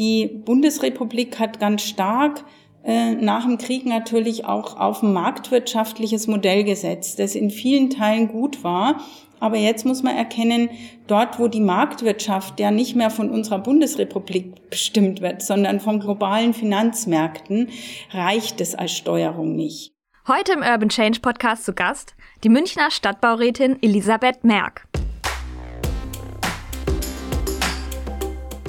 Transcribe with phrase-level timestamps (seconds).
[0.00, 2.42] Die Bundesrepublik hat ganz stark
[2.82, 8.28] äh, nach dem Krieg natürlich auch auf ein marktwirtschaftliches Modell gesetzt, das in vielen Teilen
[8.28, 9.02] gut war.
[9.40, 10.70] Aber jetzt muss man erkennen,
[11.06, 16.54] dort, wo die Marktwirtschaft ja nicht mehr von unserer Bundesrepublik bestimmt wird, sondern von globalen
[16.54, 17.68] Finanzmärkten,
[18.10, 19.92] reicht es als Steuerung nicht.
[20.26, 24.86] Heute im Urban Change Podcast zu Gast die Münchner Stadtbaurätin Elisabeth Merck.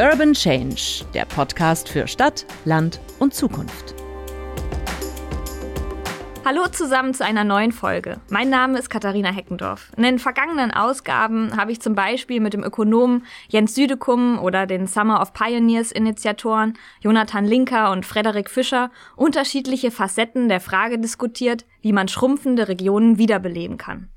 [0.02, 3.94] Urban Change, der Podcast für Stadt, Land und Zukunft.
[6.44, 8.20] Hallo zusammen zu einer neuen Folge.
[8.32, 9.92] Mein Name ist Katharina Heckendorf.
[9.96, 14.88] In den vergangenen Ausgaben habe ich zum Beispiel mit dem Ökonomen Jens Südekum oder den
[14.88, 21.94] Summer of Pioneers Initiatoren Jonathan Linker und Frederik Fischer unterschiedliche Facetten der Frage diskutiert, wie
[21.94, 24.10] man schrumpfende Regionen wiederbeleben kann.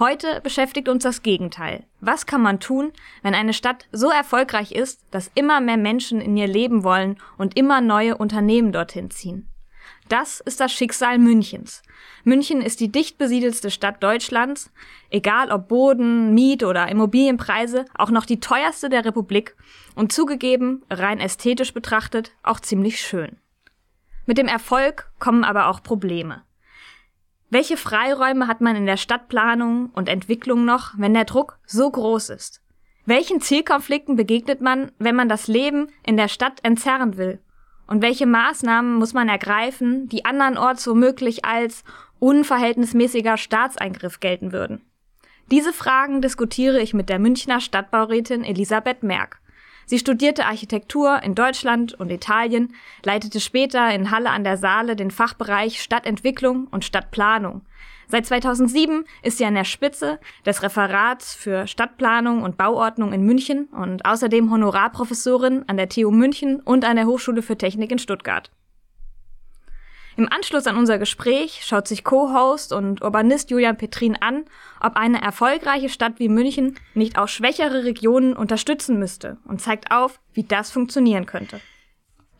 [0.00, 1.84] Heute beschäftigt uns das Gegenteil.
[2.00, 6.36] Was kann man tun, wenn eine Stadt so erfolgreich ist, dass immer mehr Menschen in
[6.36, 9.48] ihr leben wollen und immer neue Unternehmen dorthin ziehen?
[10.08, 11.82] Das ist das Schicksal Münchens.
[12.24, 14.72] München ist die dicht besiedelste Stadt Deutschlands,
[15.10, 19.56] egal ob Boden, Miet- oder Immobilienpreise, auch noch die teuerste der Republik
[19.94, 23.36] und zugegeben, rein ästhetisch betrachtet, auch ziemlich schön.
[24.26, 26.42] Mit dem Erfolg kommen aber auch Probleme.
[27.54, 32.30] Welche Freiräume hat man in der Stadtplanung und Entwicklung noch, wenn der Druck so groß
[32.30, 32.60] ist?
[33.06, 37.38] Welchen Zielkonflikten begegnet man, wenn man das Leben in der Stadt entzerren will
[37.86, 41.84] und welche Maßnahmen muss man ergreifen, die andernorts womöglich als
[42.18, 44.80] unverhältnismäßiger Staatseingriff gelten würden?
[45.52, 49.38] Diese Fragen diskutiere ich mit der Münchner Stadtbaurätin Elisabeth Merck.
[49.86, 55.10] Sie studierte Architektur in Deutschland und Italien, leitete später in Halle an der Saale den
[55.10, 57.62] Fachbereich Stadtentwicklung und Stadtplanung
[58.08, 63.66] Seit 2007 ist sie an der Spitze des Referats für Stadtplanung und Bauordnung in München
[63.66, 68.50] und außerdem Honorarprofessorin an der TU München und an der Hochschule für Technik in Stuttgart.
[70.16, 74.44] Im Anschluss an unser Gespräch schaut sich Co-Host und Urbanist Julian Petrin an,
[74.80, 80.20] ob eine erfolgreiche Stadt wie München nicht auch schwächere Regionen unterstützen müsste und zeigt auf,
[80.32, 81.60] wie das funktionieren könnte.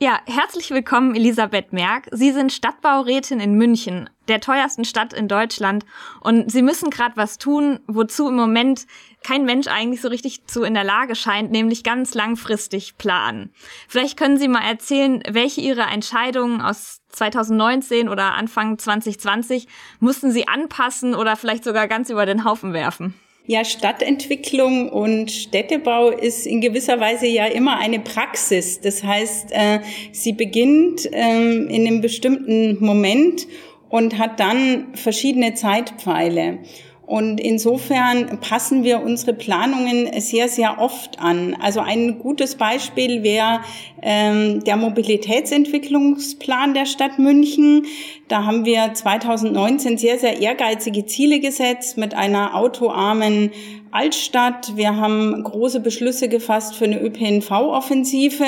[0.01, 2.09] Ja, herzlich willkommen, Elisabeth Merck.
[2.11, 5.87] Sie sind Stadtbaurätin in München, der teuersten Stadt in Deutschland.
[6.21, 8.89] Und Sie müssen gerade was tun, wozu im Moment
[9.23, 13.53] kein Mensch eigentlich so richtig zu in der Lage scheint, nämlich ganz langfristig planen.
[13.87, 19.69] Vielleicht können Sie mal erzählen, welche Ihre Entscheidungen aus 2019 oder Anfang 2020
[20.01, 23.15] mussten Sie anpassen oder vielleicht sogar ganz über den Haufen werfen?
[23.47, 28.81] Ja, Stadtentwicklung und Städtebau ist in gewisser Weise ja immer eine Praxis.
[28.81, 29.81] Das heißt, äh,
[30.13, 33.47] sie beginnt ähm, in einem bestimmten Moment
[33.91, 36.61] und hat dann verschiedene Zeitpfeile.
[37.07, 41.55] Und insofern passen wir unsere Planungen sehr, sehr oft an.
[41.61, 43.61] Also ein gutes Beispiel wäre
[44.01, 47.85] ähm, der Mobilitätsentwicklungsplan der Stadt München.
[48.29, 53.51] Da haben wir 2019 sehr, sehr ehrgeizige Ziele gesetzt mit einer autoarmen
[53.91, 54.75] Altstadt.
[54.77, 58.47] Wir haben große Beschlüsse gefasst für eine ÖPNV-Offensive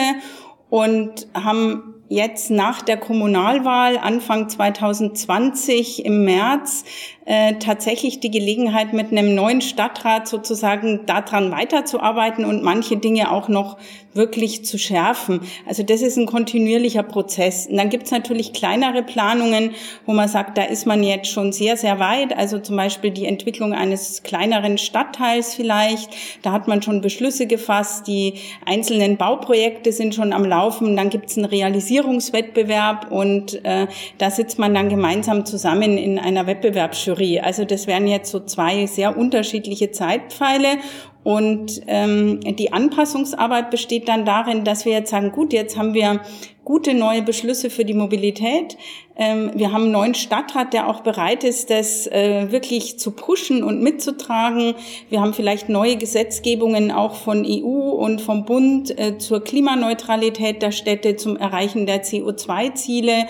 [0.71, 6.85] und haben jetzt nach der Kommunalwahl Anfang 2020 im März
[7.27, 13.49] äh, tatsächlich die Gelegenheit, mit einem neuen Stadtrat sozusagen daran weiterzuarbeiten und manche Dinge auch
[13.49, 13.79] noch
[14.15, 15.41] wirklich zu schärfen.
[15.67, 17.67] Also das ist ein kontinuierlicher Prozess.
[17.67, 19.73] Und dann gibt's natürlich kleinere Planungen,
[20.07, 22.35] wo man sagt, da ist man jetzt schon sehr, sehr weit.
[22.35, 26.09] Also zum Beispiel die Entwicklung eines kleineren Stadtteils vielleicht.
[26.43, 28.07] Da hat man schon Beschlüsse gefasst.
[28.07, 28.35] Die
[28.65, 30.97] einzelnen Bauprojekte sind schon am Laufen.
[30.97, 37.16] Dann gibt's einen Realisierungswettbewerb und äh, da sitzt man dann gemeinsam zusammen in einer Wettbewerbsjury.
[37.43, 40.79] Also das wären jetzt so zwei sehr unterschiedliche Zeitpfeile
[41.27, 46.21] und ähm, die Anpassungsarbeit besteht dann darin, dass wir jetzt sagen, gut, jetzt haben wir
[46.63, 48.77] gute neue Beschlüsse für die Mobilität.
[49.17, 53.65] Ähm, wir haben einen neuen Stadtrat, der auch bereit ist, das äh, wirklich zu pushen
[53.65, 54.75] und mitzutragen.
[55.11, 60.71] Wir haben vielleicht neue Gesetzgebungen auch von EU und vom Bund äh, zur Klimaneutralität der
[60.71, 63.27] Städte, zum Erreichen der CO2-Ziele.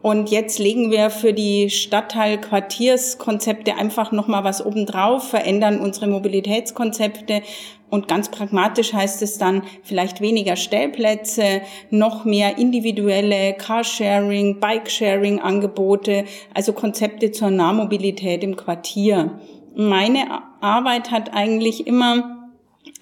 [0.00, 7.42] Und jetzt legen wir für die Stadtteil-Quartierskonzepte einfach nochmal was obendrauf, verändern unsere Mobilitätskonzepte.
[7.90, 16.74] Und ganz pragmatisch heißt es dann vielleicht weniger Stellplätze, noch mehr individuelle Carsharing, Bikesharing-Angebote, also
[16.74, 19.40] Konzepte zur Nahmobilität im Quartier.
[19.74, 20.26] Meine
[20.60, 22.37] Arbeit hat eigentlich immer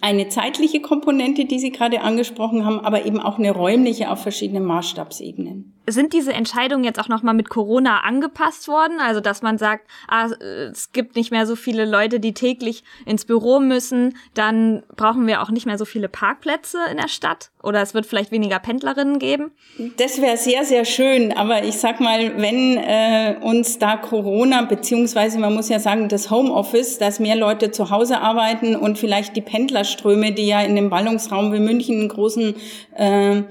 [0.00, 4.64] eine zeitliche Komponente, die Sie gerade angesprochen haben, aber eben auch eine räumliche auf verschiedenen
[4.64, 5.72] Maßstabsebenen.
[5.88, 8.98] Sind diese Entscheidungen jetzt auch nochmal mit Corona angepasst worden?
[9.00, 10.26] Also, dass man sagt, ah,
[10.70, 15.42] es gibt nicht mehr so viele Leute, die täglich ins Büro müssen, dann brauchen wir
[15.42, 17.50] auch nicht mehr so viele Parkplätze in der Stadt?
[17.62, 19.52] Oder es wird vielleicht weniger Pendlerinnen geben?
[19.96, 21.32] Das wäre sehr, sehr schön.
[21.32, 26.30] Aber ich sag mal, wenn äh, uns da Corona, beziehungsweise man muss ja sagen, das
[26.32, 29.40] Homeoffice, dass mehr Leute zu Hause arbeiten und vielleicht die
[29.86, 32.54] Pendlerströme, die ja in dem Ballungsraum wie München einen großen
[32.96, 33.42] äh,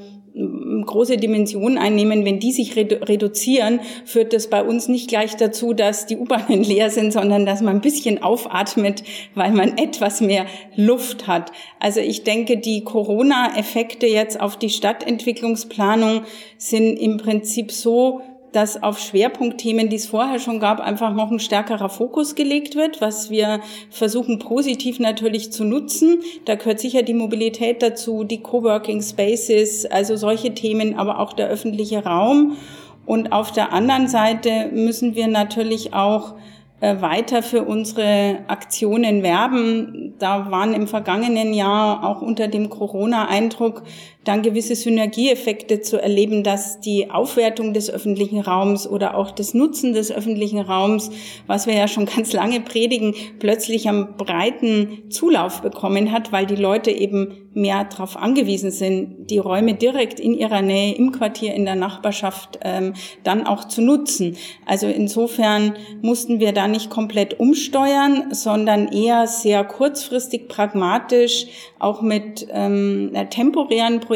[0.85, 5.71] große Dimensionen einnehmen, wenn die sich redu reduzieren, führt das bei uns nicht gleich dazu,
[5.71, 9.03] dass die U-Bahnen leer sind, sondern dass man ein bisschen aufatmet,
[9.33, 10.45] weil man etwas mehr
[10.75, 11.53] Luft hat.
[11.79, 16.23] Also ich denke, die Corona-Effekte jetzt auf die Stadtentwicklungsplanung
[16.57, 18.19] sind im Prinzip so
[18.55, 23.01] dass auf Schwerpunktthemen, die es vorher schon gab, einfach noch ein stärkerer Fokus gelegt wird,
[23.01, 23.59] was wir
[23.89, 26.21] versuchen positiv natürlich zu nutzen.
[26.45, 31.47] Da gehört sicher die Mobilität dazu, die Coworking Spaces, also solche Themen, aber auch der
[31.47, 32.55] öffentliche Raum.
[33.05, 36.35] Und auf der anderen Seite müssen wir natürlich auch
[36.81, 40.13] äh, weiter für unsere Aktionen werben.
[40.19, 43.83] Da waren im vergangenen Jahr auch unter dem Corona-Eindruck
[44.25, 49.93] dann gewisse Synergieeffekte zu erleben, dass die Aufwertung des öffentlichen Raums oder auch das Nutzen
[49.93, 51.11] des öffentlichen Raums,
[51.47, 56.55] was wir ja schon ganz lange predigen, plötzlich am breiten Zulauf bekommen hat, weil die
[56.55, 61.63] Leute eben mehr darauf angewiesen sind, die Räume direkt in ihrer Nähe, im Quartier, in
[61.63, 62.93] der Nachbarschaft ähm,
[63.23, 64.35] dann auch zu nutzen.
[64.65, 71.45] Also insofern mussten wir da nicht komplett umsteuern, sondern eher sehr kurzfristig pragmatisch
[71.79, 74.14] auch mit ähm, temporären Projekten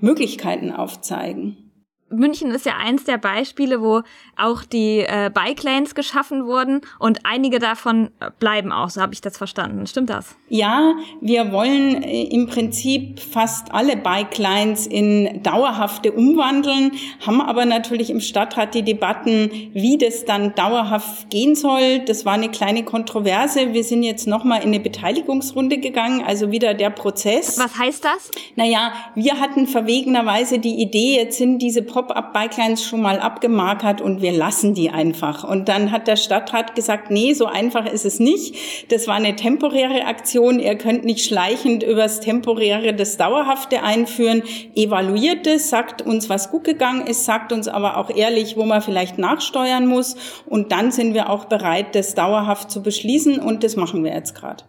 [0.00, 1.69] Möglichkeiten aufzeigen.
[2.10, 4.02] München ist ja eins der Beispiele, wo
[4.36, 9.20] auch die äh, Bike Lanes geschaffen wurden und einige davon bleiben auch, so habe ich
[9.20, 9.86] das verstanden.
[9.86, 10.36] Stimmt das?
[10.48, 16.92] Ja, wir wollen äh, im Prinzip fast alle Bike Lanes in dauerhafte umwandeln,
[17.24, 22.00] haben aber natürlich im Stadtrat die Debatten, wie das dann dauerhaft gehen soll.
[22.00, 23.72] Das war eine kleine Kontroverse.
[23.72, 27.58] Wir sind jetzt nochmal in eine Beteiligungsrunde gegangen, also wieder der Prozess.
[27.58, 28.30] Was heißt das?
[28.56, 34.32] Naja, wir hatten verwegenerweise die Idee, jetzt sind diese Pop-up-Bikelines schon mal abgemarkert und wir
[34.32, 35.44] lassen die einfach.
[35.44, 38.56] Und dann hat der Stadtrat gesagt, nee, so einfach ist es nicht.
[38.90, 40.60] Das war eine temporäre Aktion.
[40.60, 44.42] Ihr könnt nicht schleichend übers Temporäre das Dauerhafte einführen.
[44.74, 48.80] Evaluiert es, sagt uns, was gut gegangen ist, sagt uns aber auch ehrlich, wo man
[48.80, 50.16] vielleicht nachsteuern muss.
[50.46, 53.38] Und dann sind wir auch bereit, das dauerhaft zu beschließen.
[53.38, 54.64] Und das machen wir jetzt gerade.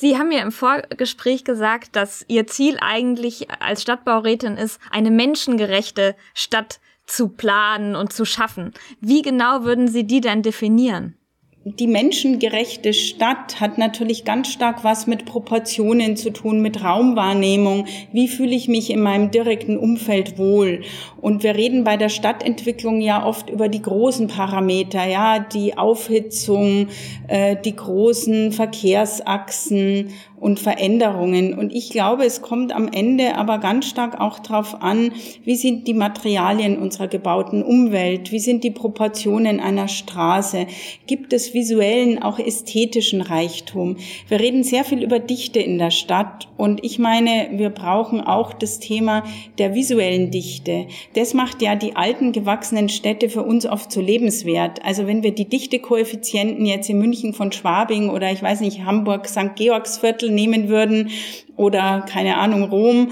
[0.00, 6.16] Sie haben mir im Vorgespräch gesagt, dass Ihr Ziel eigentlich als Stadtbaurätin ist, eine menschengerechte
[6.32, 8.72] Stadt zu planen und zu schaffen.
[9.02, 11.18] Wie genau würden Sie die denn definieren?
[11.64, 17.84] Die menschengerechte Stadt hat natürlich ganz stark was mit Proportionen zu tun, mit Raumwahrnehmung.
[18.12, 20.80] Wie fühle ich mich in meinem direkten Umfeld wohl?
[21.20, 26.88] Und wir reden bei der Stadtentwicklung ja oft über die großen Parameter, ja, die Aufhitzung,
[27.28, 31.56] äh, die großen Verkehrsachsen und Veränderungen.
[31.56, 35.12] Und ich glaube, es kommt am Ende aber ganz stark auch darauf an,
[35.44, 40.66] wie sind die Materialien unserer gebauten Umwelt, wie sind die Proportionen einer Straße,
[41.06, 43.96] gibt es visuellen, auch ästhetischen Reichtum.
[44.28, 48.54] Wir reden sehr viel über Dichte in der Stadt und ich meine, wir brauchen auch
[48.54, 49.24] das Thema
[49.58, 50.86] der visuellen Dichte.
[51.14, 54.84] Das macht ja die alten gewachsenen Städte für uns oft so lebenswert.
[54.84, 59.28] Also wenn wir die Dichtekoeffizienten jetzt in München von Schwabing oder ich weiß nicht, Hamburg,
[59.28, 59.54] St.
[59.56, 61.10] Georgsviertel nehmen würden
[61.56, 63.08] oder keine Ahnung, Rom,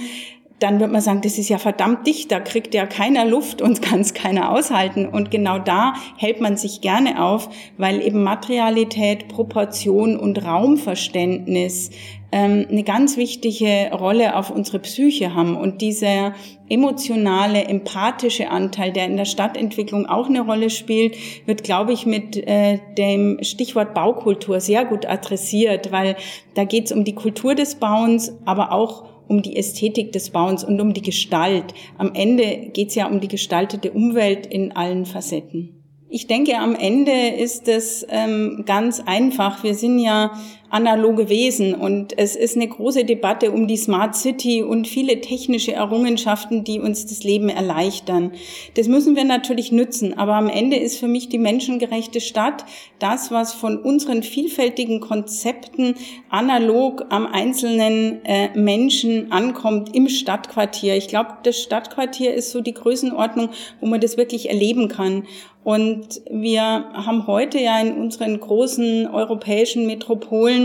[0.58, 3.80] dann wird man sagen, das ist ja verdammt dicht, da kriegt ja keiner Luft und
[3.82, 5.06] kann es keiner aushalten.
[5.06, 11.90] Und genau da hält man sich gerne auf, weil eben Materialität, Proportion und Raumverständnis
[12.30, 15.56] eine ganz wichtige Rolle auf unsere Psyche haben.
[15.56, 16.34] Und dieser
[16.68, 21.16] emotionale, empathische Anteil, der in der Stadtentwicklung auch eine Rolle spielt,
[21.46, 26.16] wird, glaube ich, mit äh, dem Stichwort Baukultur sehr gut adressiert, weil
[26.54, 30.64] da geht es um die Kultur des Bauens, aber auch um die Ästhetik des Bauens
[30.64, 31.74] und um die Gestalt.
[31.96, 35.74] Am Ende geht es ja um die gestaltete Umwelt in allen Facetten.
[36.10, 39.62] Ich denke, am Ende ist es ähm, ganz einfach.
[39.62, 40.32] Wir sind ja
[40.70, 45.72] analoge Wesen und es ist eine große Debatte um die Smart City und viele technische
[45.72, 48.32] Errungenschaften, die uns das Leben erleichtern.
[48.74, 52.64] Das müssen wir natürlich nützen, aber am Ende ist für mich die menschengerechte Stadt
[52.98, 55.94] das, was von unseren vielfältigen Konzepten
[56.28, 60.96] analog am einzelnen äh, Menschen ankommt im Stadtquartier.
[60.96, 65.24] Ich glaube, das Stadtquartier ist so die Größenordnung, wo man das wirklich erleben kann.
[65.68, 70.57] Und wir haben heute ja in unseren großen europäischen Metropolen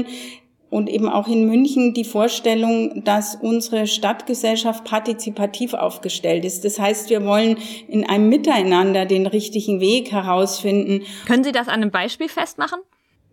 [0.73, 6.65] und eben auch in München die Vorstellung, dass unsere Stadtgesellschaft partizipativ aufgestellt ist.
[6.65, 7.57] Das heißt, wir wollen
[7.87, 11.03] in einem Miteinander den richtigen Weg herausfinden.
[11.27, 12.79] Können Sie das an einem Beispiel festmachen?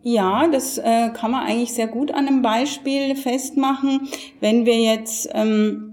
[0.02, 4.08] Ja, das äh, kann man eigentlich sehr gut an einem Beispiel festmachen.
[4.40, 5.89] Wenn wir jetzt ähm,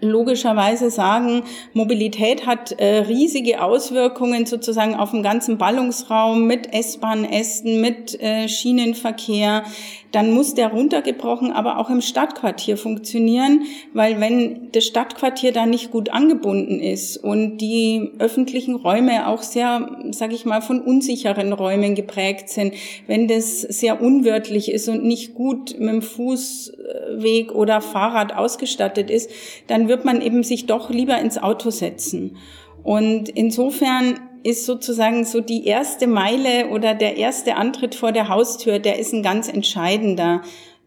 [0.00, 8.20] logischerweise sagen, Mobilität hat äh, riesige Auswirkungen sozusagen auf den ganzen Ballungsraum mit S-Bahn-Ästen, mit
[8.20, 9.64] äh, Schienenverkehr.
[10.12, 13.62] Dann muss der runtergebrochen aber auch im Stadtquartier funktionieren,
[13.94, 19.98] weil wenn das Stadtquartier da nicht gut angebunden ist und die öffentlichen Räume auch sehr,
[20.10, 22.74] sage ich mal, von unsicheren Räumen geprägt sind,
[23.06, 29.30] wenn das sehr unwirtlich ist und nicht gut mit dem Fußweg oder Fahrrad ausgestattet ist,
[29.66, 32.36] dann wird man eben sich doch lieber ins Auto setzen.
[32.82, 38.78] Und insofern ist sozusagen so die erste Meile oder der erste Antritt vor der Haustür,
[38.78, 40.42] der ist ein ganz entscheidender.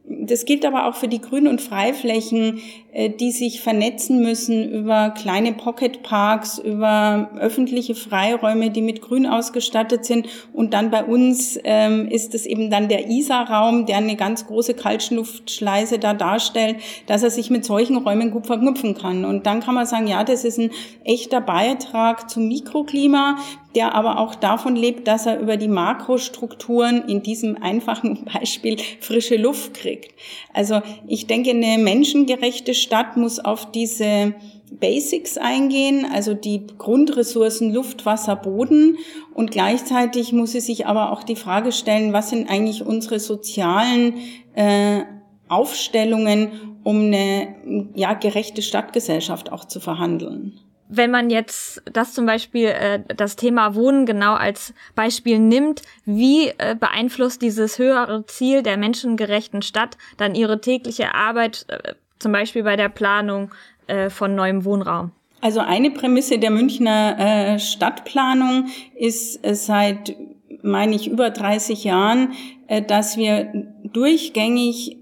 [0.07, 2.59] Das gilt aber auch für die Grün- und Freiflächen,
[2.93, 10.05] äh, die sich vernetzen müssen über kleine Pocketparks, über öffentliche Freiräume, die mit Grün ausgestattet
[10.05, 10.27] sind.
[10.53, 14.75] Und dann bei uns ähm, ist es eben dann der ISA-Raum, der eine ganz große
[14.75, 19.25] Kaltschluftschleise da darstellt, dass er sich mit solchen Räumen gut verknüpfen kann.
[19.25, 20.69] Und dann kann man sagen, ja, das ist ein
[21.03, 23.37] echter Beitrag zum Mikroklima,
[23.75, 29.35] der aber auch davon lebt, dass er über die Makrostrukturen in diesem einfachen Beispiel frische
[29.35, 30.13] Luft kriegt.
[30.53, 34.33] Also ich denke, eine menschengerechte Stadt muss auf diese
[34.71, 38.97] Basics eingehen, also die Grundressourcen Luft, Wasser, Boden.
[39.33, 44.15] Und gleichzeitig muss sie sich aber auch die Frage stellen, was sind eigentlich unsere sozialen
[44.55, 45.03] äh,
[45.47, 52.67] Aufstellungen, um eine ja, gerechte Stadtgesellschaft auch zu verhandeln wenn man jetzt das zum Beispiel,
[52.67, 58.77] äh, das Thema Wohnen genau als Beispiel nimmt, wie äh, beeinflusst dieses höhere Ziel der
[58.77, 63.51] menschengerechten Stadt dann ihre tägliche Arbeit, äh, zum Beispiel bei der Planung
[63.87, 65.11] äh, von neuem Wohnraum?
[65.41, 70.15] Also eine Prämisse der Münchner äh, Stadtplanung ist äh, seit,
[70.63, 72.33] meine ich, über 30 Jahren,
[72.67, 73.51] äh, dass wir
[73.83, 74.97] durchgängig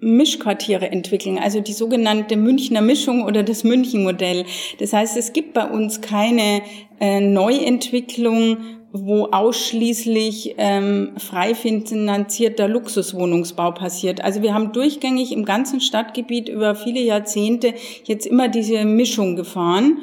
[0.00, 4.46] Mischquartiere entwickeln, also die sogenannte Münchner Mischung oder das Münchenmodell.
[4.78, 6.62] Das heißt, es gibt bei uns keine
[7.00, 8.58] äh, Neuentwicklung,
[8.92, 14.24] wo ausschließlich ähm, frei finanzierter Luxuswohnungsbau passiert.
[14.24, 19.98] Also wir haben durchgängig im ganzen Stadtgebiet über viele Jahrzehnte jetzt immer diese Mischung gefahren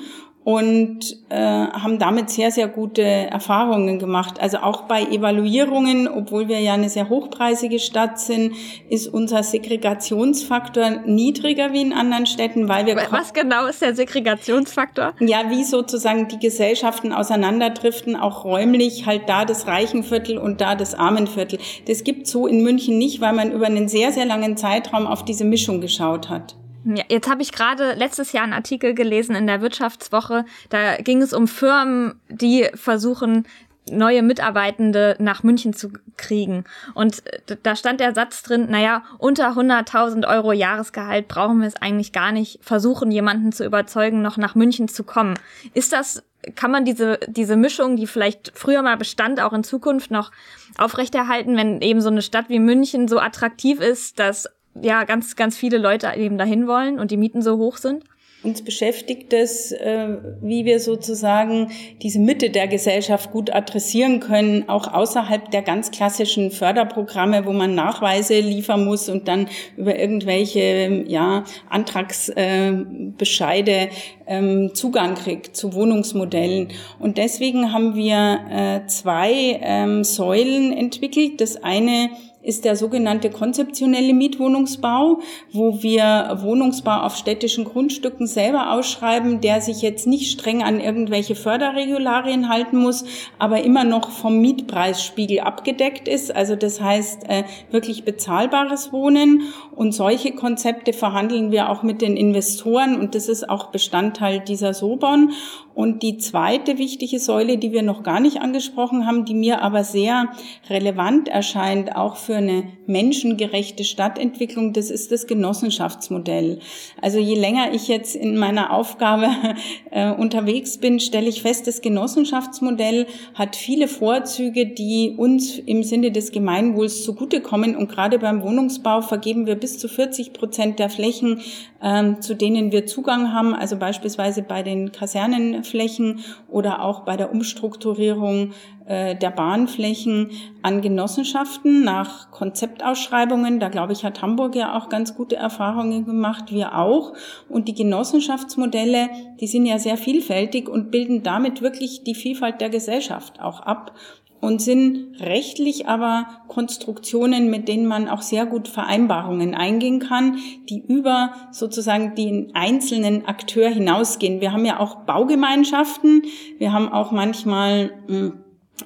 [0.47, 4.39] und äh, haben damit sehr, sehr gute Erfahrungen gemacht.
[4.39, 8.55] Also auch bei Evaluierungen, obwohl wir ja eine sehr hochpreisige Stadt sind,
[8.89, 12.95] ist unser Segregationsfaktor niedriger wie in anderen Städten, weil wir...
[13.11, 15.15] Was genau ist der Segregationsfaktor?
[15.19, 20.95] Ja, wie sozusagen die Gesellschaften auseinanderdriften, auch räumlich, halt da das Reichenviertel und da das
[20.95, 21.59] Armenviertel.
[21.87, 25.25] Das gibt so in München nicht, weil man über einen sehr, sehr langen Zeitraum auf
[25.25, 26.55] diese Mischung geschaut hat.
[26.85, 30.45] Ja, jetzt habe ich gerade letztes Jahr einen Artikel gelesen in der Wirtschaftswoche.
[30.69, 33.45] Da ging es um Firmen, die versuchen,
[33.91, 36.65] neue Mitarbeitende nach München zu kriegen.
[36.93, 37.23] Und
[37.63, 42.31] da stand der Satz drin, naja, unter 100.000 Euro Jahresgehalt brauchen wir es eigentlich gar
[42.31, 45.35] nicht versuchen, jemanden zu überzeugen, noch nach München zu kommen.
[45.73, 46.23] Ist das,
[46.55, 50.31] kann man diese, diese Mischung, die vielleicht früher mal bestand, auch in Zukunft noch
[50.77, 54.49] aufrechterhalten, wenn eben so eine Stadt wie München so attraktiv ist, dass
[54.81, 58.03] ja ganz, ganz viele Leute eben dahin wollen und die Mieten so hoch sind?
[58.43, 60.09] Uns beschäftigt es, äh,
[60.43, 61.71] wie wir sozusagen
[62.03, 67.73] diese Mitte der Gesellschaft gut adressieren können, auch außerhalb der ganz klassischen Förderprogramme, wo man
[67.73, 73.89] Nachweise liefern muss und dann über irgendwelche ja, Antragsbescheide
[74.27, 76.67] ähm, Zugang kriegt zu Wohnungsmodellen.
[76.99, 81.41] Und deswegen haben wir äh, zwei ähm, Säulen entwickelt.
[81.41, 82.11] Das eine
[82.47, 85.19] ist der sogenannte konzeptionelle Mietwohnungsbau,
[85.51, 91.35] wo wir Wohnungsbau auf städtischen Grundstücken selber ausschreiben, der sich jetzt nicht streng an irgendwelche
[91.35, 93.03] Förderregularien halten muss,
[93.37, 96.33] aber immer noch vom Mietpreisspiegel abgedeckt ist.
[96.33, 99.41] Also das heißt äh, wirklich bezahlbares Wohnen.
[99.75, 104.73] Und solche Konzepte verhandeln wir auch mit den Investoren und das ist auch Bestandteil dieser
[104.73, 105.33] Sobon.
[105.75, 109.83] Und die zweite wichtige Säule, die wir noch gar nicht angesprochen haben, die mir aber
[109.83, 110.29] sehr
[110.71, 116.59] relevant erscheint, auch für eine menschengerechte Stadtentwicklung, das ist das Genossenschaftsmodell.
[117.01, 119.27] Also je länger ich jetzt in meiner Aufgabe
[119.91, 126.11] äh, unterwegs bin, stelle ich fest, das Genossenschaftsmodell hat viele Vorzüge, die uns im Sinne
[126.11, 127.75] des Gemeinwohls zugutekommen.
[127.75, 131.41] Und gerade beim Wohnungsbau vergeben wir bis zu 40 Prozent der Flächen
[131.81, 137.31] ähm, zu denen wir Zugang haben, also beispielsweise bei den Kasernenflächen oder auch bei der
[137.31, 138.53] Umstrukturierung
[138.85, 140.31] äh, der Bahnflächen
[140.61, 143.59] an Genossenschaften nach Konzeptausschreibungen.
[143.59, 147.13] Da glaube ich, hat Hamburg ja auch ganz gute Erfahrungen gemacht, wir auch.
[147.49, 152.69] Und die Genossenschaftsmodelle, die sind ja sehr vielfältig und bilden damit wirklich die Vielfalt der
[152.69, 153.93] Gesellschaft auch ab
[154.39, 160.37] und sind rechtlich aber Konstruktionen, mit denen man auch sehr gut Vereinbarungen eingehen kann,
[160.69, 164.41] die über sozusagen den einzelnen Akteur hinausgehen.
[164.41, 166.23] Wir haben ja auch Baugemeinschaften,
[166.57, 168.43] wir haben auch manchmal hm,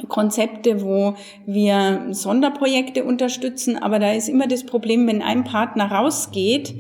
[0.08, 1.16] Konzepte, wo
[1.46, 6.74] wir Sonderprojekte unterstützen, aber da ist immer das Problem, wenn ein Partner rausgeht,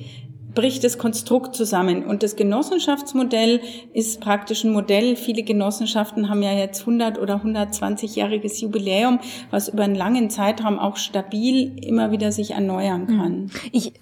[0.53, 2.05] bricht das Konstrukt zusammen.
[2.05, 3.61] Und das Genossenschaftsmodell
[3.93, 5.15] ist praktisch ein Modell.
[5.15, 10.97] Viele Genossenschaften haben ja jetzt 100 oder 120-jähriges Jubiläum, was über einen langen Zeitraum auch
[10.97, 13.51] stabil immer wieder sich erneuern kann.
[13.71, 13.93] Ich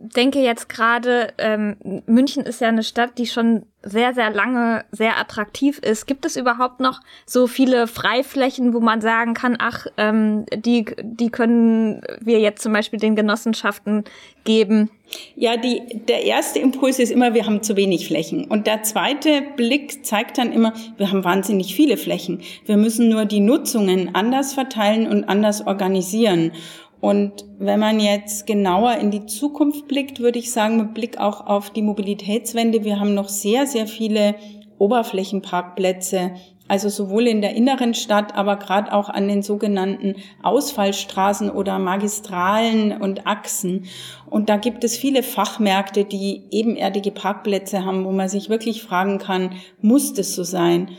[0.00, 5.18] denke jetzt gerade, ähm, München ist ja eine Stadt, die schon sehr, sehr lange sehr
[5.18, 6.06] attraktiv ist.
[6.06, 11.30] Gibt es überhaupt noch so viele Freiflächen, wo man sagen kann, ach, ähm, die, die
[11.30, 14.04] können wir jetzt zum Beispiel den Genossenschaften
[14.44, 14.90] geben?
[15.36, 18.44] Ja, die, der erste Impuls ist immer, wir haben zu wenig Flächen.
[18.44, 22.40] Und der zweite Blick zeigt dann immer, wir haben wahnsinnig viele Flächen.
[22.66, 26.52] Wir müssen nur die Nutzungen anders verteilen und anders organisieren.
[27.00, 31.46] Und wenn man jetzt genauer in die Zukunft blickt, würde ich sagen, mit Blick auch
[31.46, 34.34] auf die Mobilitätswende, wir haben noch sehr, sehr viele
[34.78, 36.32] Oberflächenparkplätze,
[36.68, 42.92] also sowohl in der inneren Stadt, aber gerade auch an den sogenannten Ausfallstraßen oder Magistralen
[42.92, 43.86] und Achsen.
[44.28, 49.18] Und da gibt es viele Fachmärkte, die ebenerdige Parkplätze haben, wo man sich wirklich fragen
[49.18, 50.90] kann, muss das so sein?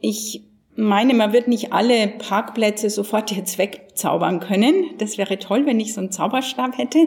[0.00, 0.42] Ich
[0.76, 3.58] meine, man wird nicht alle Parkplätze sofort jetzt
[3.94, 4.96] wegzaubern können.
[4.98, 7.06] Das wäre toll, wenn ich so einen Zauberstab hätte.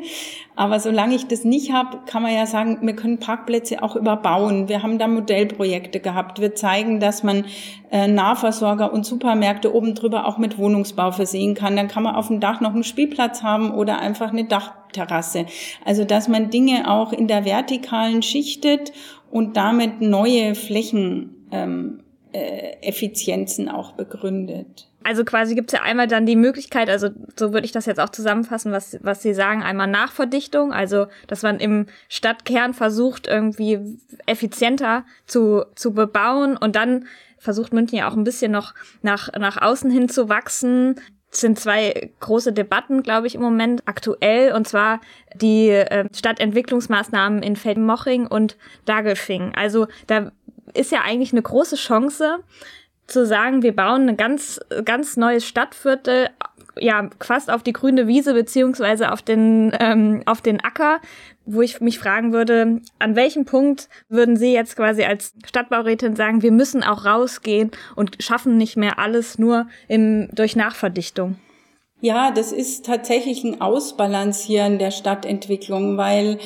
[0.55, 4.69] Aber solange ich das nicht habe, kann man ja sagen, wir können Parkplätze auch überbauen.
[4.69, 6.39] Wir haben da Modellprojekte gehabt.
[6.39, 7.45] Wir zeigen, dass man
[7.91, 11.75] äh, Nahversorger und Supermärkte oben drüber auch mit Wohnungsbau versehen kann.
[11.75, 15.45] Dann kann man auf dem Dach noch einen Spielplatz haben oder einfach eine Dachterrasse.
[15.85, 18.93] Also, dass man Dinge auch in der vertikalen schichtet
[19.29, 24.89] und damit neue Flächen ähm, äh, Effizienzen auch begründet.
[25.07, 27.07] Also quasi gibt es ja einmal dann die Möglichkeit, also
[27.39, 31.43] so würde ich das jetzt auch zusammenfassen, was, was Sie sagen, einmal Nachverdichtung, also dass
[31.43, 33.79] man im Stadtkern versucht, irgendwie
[34.25, 37.05] effizienter zu, zu bebauen und dann
[37.37, 40.99] versucht München ja auch ein bisschen noch nach, nach außen hin zu wachsen.
[41.31, 44.99] Es sind zwei große Debatten, glaube ich, im Moment aktuell, und zwar
[45.35, 49.53] die äh, Stadtentwicklungsmaßnahmen in Feldmoching und Dagelfing.
[49.55, 50.33] Also da
[50.73, 52.43] ist ja eigentlich eine große Chance
[53.07, 56.29] zu sagen, wir bauen ein ganz, ganz neues Stadtviertel,
[56.79, 60.99] ja, fast auf die grüne Wiese beziehungsweise auf den, ähm, auf den Acker,
[61.45, 66.41] wo ich mich fragen würde, an welchem Punkt würden Sie jetzt quasi als Stadtbaurätin sagen,
[66.41, 71.37] wir müssen auch rausgehen und schaffen nicht mehr alles nur im, durch Nachverdichtung?
[71.99, 76.37] Ja, das ist tatsächlich ein Ausbalancieren der Stadtentwicklung, weil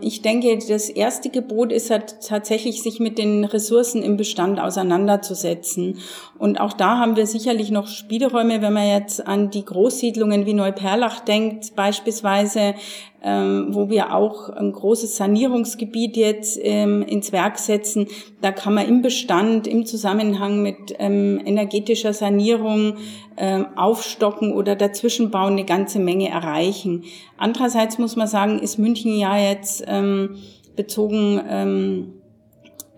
[0.00, 5.98] ich denke, das erste Gebot ist halt tatsächlich, sich mit den Ressourcen im Bestand auseinanderzusetzen.
[6.38, 10.54] Und auch da haben wir sicherlich noch Spielräume, wenn man jetzt an die Großsiedlungen wie
[10.54, 12.74] Neuperlach denkt, beispielsweise,
[13.22, 18.08] ähm, wo wir auch ein großes Sanierungsgebiet jetzt ähm, ins Werk setzen.
[18.40, 22.96] Da kann man im Bestand, im Zusammenhang mit ähm, energetischer Sanierung
[23.36, 27.04] ähm, aufstocken oder dazwischen bauen eine ganze Menge erreichen.
[27.36, 30.36] Andererseits muss man sagen, ist München ja jetzt ähm,
[30.76, 32.22] bezogen ähm,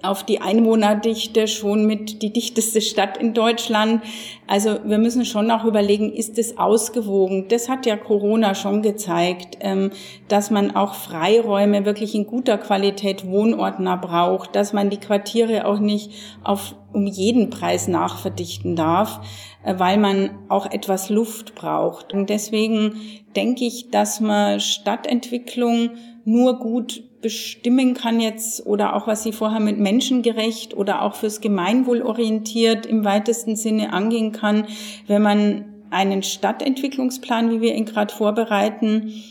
[0.04, 4.02] auf die Einwohnerdichte schon mit die dichteste Stadt in Deutschland.
[4.46, 7.46] Also wir müssen schon auch überlegen, ist es ausgewogen?
[7.48, 9.90] Das hat ja Corona schon gezeigt, ähm,
[10.28, 15.78] dass man auch Freiräume wirklich in guter Qualität Wohnordner braucht, dass man die Quartiere auch
[15.78, 16.10] nicht
[16.42, 19.20] auf, um jeden Preis nachverdichten darf,
[19.64, 22.12] äh, weil man auch etwas Luft braucht.
[22.12, 23.00] Und deswegen
[23.34, 25.92] denke ich, dass man Stadtentwicklung
[26.24, 31.40] nur gut bestimmen kann jetzt oder auch was Sie vorher mit menschengerecht oder auch fürs
[31.40, 34.66] Gemeinwohl orientiert im weitesten Sinne angehen kann,
[35.06, 39.22] wenn man einen Stadtentwicklungsplan, wie wir ihn gerade vorbereiten,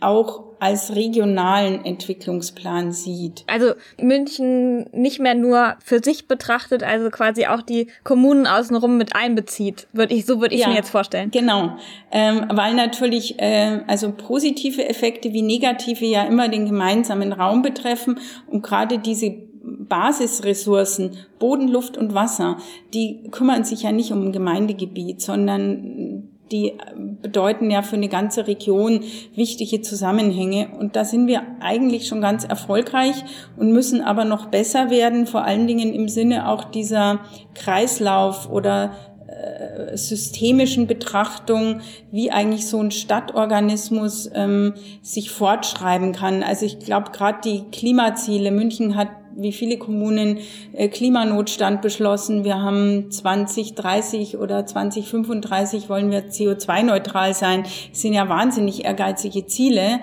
[0.00, 3.44] auch als regionalen Entwicklungsplan sieht.
[3.46, 9.16] Also München nicht mehr nur für sich betrachtet, also quasi auch die Kommunen außenrum mit
[9.16, 11.30] einbezieht, würde ich so würde ich ja, mir jetzt vorstellen.
[11.30, 11.76] Genau,
[12.12, 18.18] ähm, weil natürlich äh, also positive Effekte wie negative ja immer den gemeinsamen Raum betreffen
[18.46, 22.58] und gerade diese Basisressourcen, Boden, Luft und Wasser,
[22.94, 25.99] die kümmern sich ja nicht um ein Gemeindegebiet, sondern
[26.52, 26.74] die
[27.22, 30.68] bedeuten ja für eine ganze Region wichtige Zusammenhänge.
[30.78, 33.24] Und da sind wir eigentlich schon ganz erfolgreich
[33.56, 37.20] und müssen aber noch besser werden, vor allen Dingen im Sinne auch dieser
[37.54, 38.92] Kreislauf oder
[39.28, 46.42] äh, systemischen Betrachtung, wie eigentlich so ein Stadtorganismus ähm, sich fortschreiben kann.
[46.42, 49.08] Also ich glaube, gerade die Klimaziele, München hat
[49.40, 50.38] wie viele Kommunen
[50.72, 52.44] äh, Klimanotstand beschlossen.
[52.44, 57.64] Wir haben 2030 oder 2035 wollen wir CO2-neutral sein.
[57.90, 60.00] Das sind ja wahnsinnig ehrgeizige Ziele.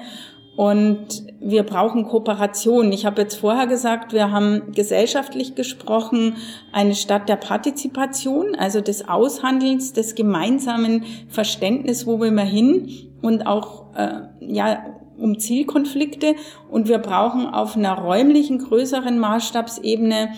[0.57, 2.91] Und wir brauchen Kooperation.
[2.91, 6.37] Ich habe jetzt vorher gesagt, wir haben gesellschaftlich gesprochen
[6.71, 12.89] eine Stadt der Partizipation, also des Aushandelns, des gemeinsamen Verständnis, wo wir mal hin
[13.21, 16.35] und auch äh, ja um Zielkonflikte.
[16.69, 20.29] Und wir brauchen auf einer räumlichen, größeren Maßstabsebene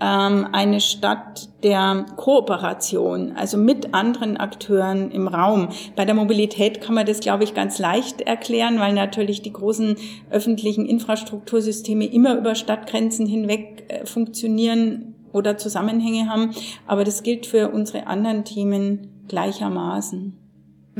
[0.00, 5.68] ähm, eine Stadt der Kooperation, also mit anderen Akteuren im Raum.
[5.96, 9.96] Bei der Mobilität kann man das, glaube ich, ganz leicht erklären, weil natürlich die großen
[10.30, 16.54] öffentlichen Infrastruktursysteme immer über Stadtgrenzen hinweg äh, funktionieren oder Zusammenhänge haben.
[16.86, 20.37] Aber das gilt für unsere anderen Themen gleichermaßen.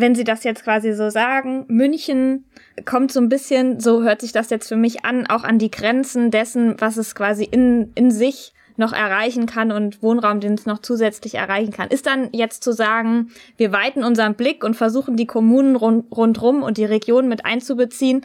[0.01, 2.45] Wenn Sie das jetzt quasi so sagen, München
[2.85, 5.73] kommt so ein bisschen, so hört sich das jetzt für mich an, auch an die
[5.73, 10.67] Grenzen dessen, was es quasi in, in sich noch erreichen kann und Wohnraum, den es
[10.67, 11.89] noch zusätzlich erreichen kann.
[11.89, 16.63] Ist dann jetzt zu sagen, wir weiten unseren Blick und versuchen die Kommunen rund, rundrum
[16.63, 18.25] und die Region mit einzubeziehen,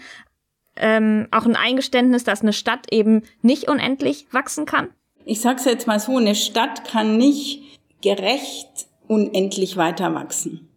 [0.75, 4.89] ähm, auch ein Eingeständnis, dass eine Stadt eben nicht unendlich wachsen kann?
[5.25, 10.69] Ich sag's jetzt mal so, eine Stadt kann nicht gerecht unendlich weiter wachsen.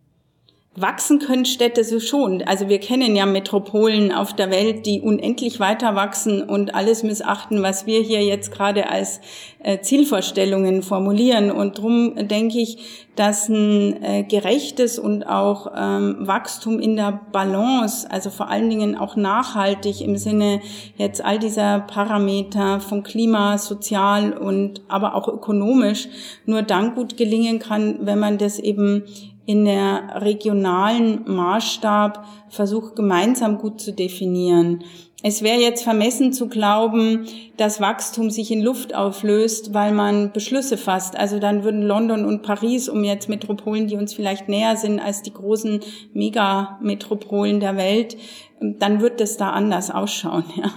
[0.77, 2.43] Wachsen können Städte so schon.
[2.43, 7.63] Also wir kennen ja Metropolen auf der Welt, die unendlich weiter wachsen und alles missachten,
[7.63, 9.21] was wir hier jetzt gerade als
[9.61, 11.51] äh, Zielvorstellungen formulieren.
[11.51, 18.11] Und drum denke ich, dass ein äh, gerechtes und auch ähm, Wachstum in der Balance,
[18.11, 20.61] also vor allen Dingen auch nachhaltig im Sinne
[20.99, 26.09] jetzt all dieser Parameter von Klima, sozial und aber auch ökonomisch
[26.45, 29.05] nur dann gut gelingen kann, wenn man das eben
[29.47, 34.85] in der regionalen Maßstab versucht gemeinsam gut zu definieren.
[35.23, 40.77] Es wäre jetzt vermessen zu glauben, dass Wachstum sich in Luft auflöst, weil man Beschlüsse
[40.77, 41.17] fasst.
[41.17, 45.23] Also dann würden London und Paris, um jetzt Metropolen, die uns vielleicht näher sind als
[45.23, 45.81] die großen
[46.13, 48.17] Megametropolen der Welt,
[48.61, 50.45] dann wird es da anders ausschauen.
[50.57, 50.71] Ja.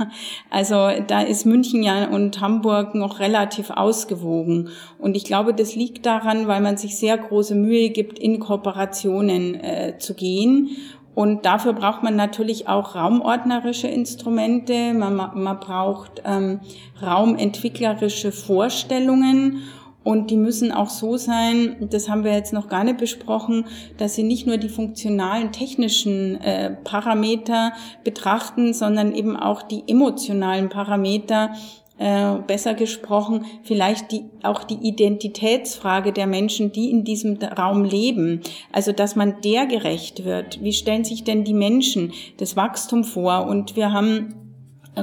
[0.50, 4.70] Also da ist München ja und Hamburg noch relativ ausgewogen.
[4.98, 9.56] Und ich glaube, das liegt daran, weil man sich sehr große Mühe gibt, in Kooperationen
[9.56, 10.70] äh, zu gehen.
[11.15, 14.94] Und dafür braucht man natürlich auch raumordnerische Instrumente.
[14.94, 16.60] Man, man braucht ähm,
[17.02, 19.63] raumentwicklerische Vorstellungen.
[20.04, 23.66] Und die müssen auch so sein, das haben wir jetzt noch gar nicht besprochen,
[23.98, 30.70] dass sie nicht nur die funktionalen technischen äh, Parameter betrachten, sondern eben auch die emotionalen
[30.70, 31.52] Parameter,
[32.00, 38.40] äh, besser gesprochen, vielleicht die, auch die Identitätsfrage der Menschen, die in diesem Raum leben.
[38.72, 40.64] Also, dass man der gerecht wird.
[40.64, 43.48] Wie stellen sich denn die Menschen das Wachstum vor?
[43.48, 44.34] Und wir haben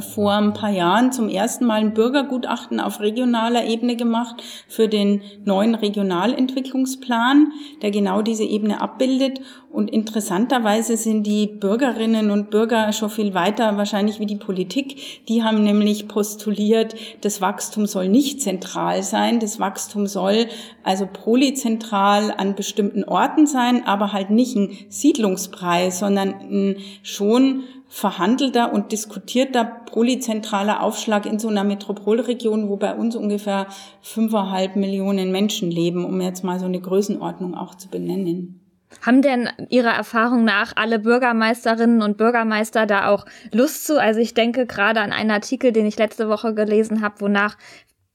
[0.00, 5.22] vor ein paar Jahren zum ersten Mal ein Bürgergutachten auf regionaler Ebene gemacht für den
[5.44, 9.40] neuen Regionalentwicklungsplan, der genau diese Ebene abbildet.
[9.70, 15.26] Und interessanterweise sind die Bürgerinnen und Bürger schon viel weiter wahrscheinlich wie die Politik.
[15.28, 19.38] Die haben nämlich postuliert, das Wachstum soll nicht zentral sein.
[19.38, 20.46] Das Wachstum soll
[20.82, 28.92] also polyzentral an bestimmten Orten sein, aber halt nicht ein Siedlungspreis, sondern schon verhandelter und
[28.92, 33.66] diskutierter polyzentraler Aufschlag in so einer Metropolregion, wo bei uns ungefähr
[34.02, 38.60] fünfeinhalb Millionen Menschen leben, um jetzt mal so eine Größenordnung auch zu benennen.
[39.02, 44.00] Haben denn Ihrer Erfahrung nach alle Bürgermeisterinnen und Bürgermeister da auch Lust zu?
[44.00, 47.56] Also ich denke gerade an einen Artikel, den ich letzte Woche gelesen habe, wonach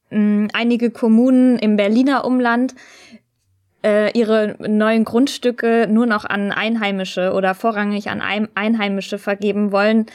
[0.10, 2.74] mh, hm, einige Kommunen im Berliner Umland
[3.84, 8.22] äh, ihre neuen Grundstücke nur noch an Einheimische oder vorrangig an
[8.56, 10.06] Einheimische vergeben wollen,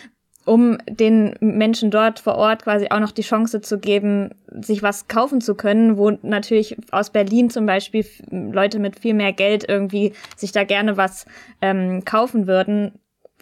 [0.44, 5.08] um den Menschen dort vor Ort quasi auch noch die Chance zu geben, sich was
[5.08, 10.12] kaufen zu können, wo natürlich aus Berlin zum Beispiel Leute mit viel mehr Geld irgendwie
[10.36, 11.26] sich da gerne was
[11.60, 12.92] ähm, kaufen würden.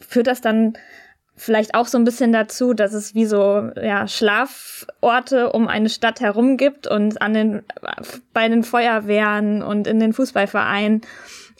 [0.01, 0.75] Führt das dann
[1.37, 6.21] vielleicht auch so ein bisschen dazu, dass es wie so ja, Schlaforte um eine Stadt
[6.21, 7.63] herum gibt und an den
[8.33, 11.03] bei den Feuerwehren und in den Fußballvereinen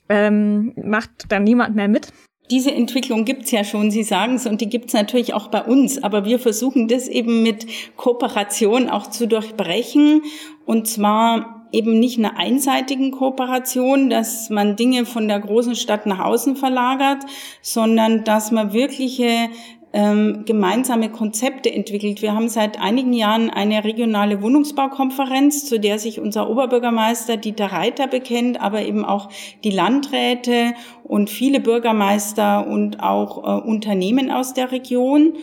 [0.09, 2.09] ähm, macht dann niemand mehr mit.
[2.51, 6.03] Diese Entwicklung gibt's ja schon, Sie sagen es, und die gibt's natürlich auch bei uns.
[6.03, 10.23] Aber wir versuchen das eben mit Kooperation auch zu durchbrechen.
[10.67, 16.21] Und zwar eben nicht einer einseitigen Kooperation, dass man Dinge von der großen Stadt nach
[16.21, 17.25] außen verlagert,
[17.61, 19.51] sondern dass man wirkliche
[19.93, 22.21] ähm, gemeinsame Konzepte entwickelt.
[22.21, 28.09] Wir haben seit einigen Jahren eine regionale Wohnungsbaukonferenz, zu der sich unser Oberbürgermeister Dieter Reiter
[28.09, 29.29] bekennt, aber eben auch
[29.63, 35.35] die Landräte und viele Bürgermeister und auch äh, Unternehmen aus der Region.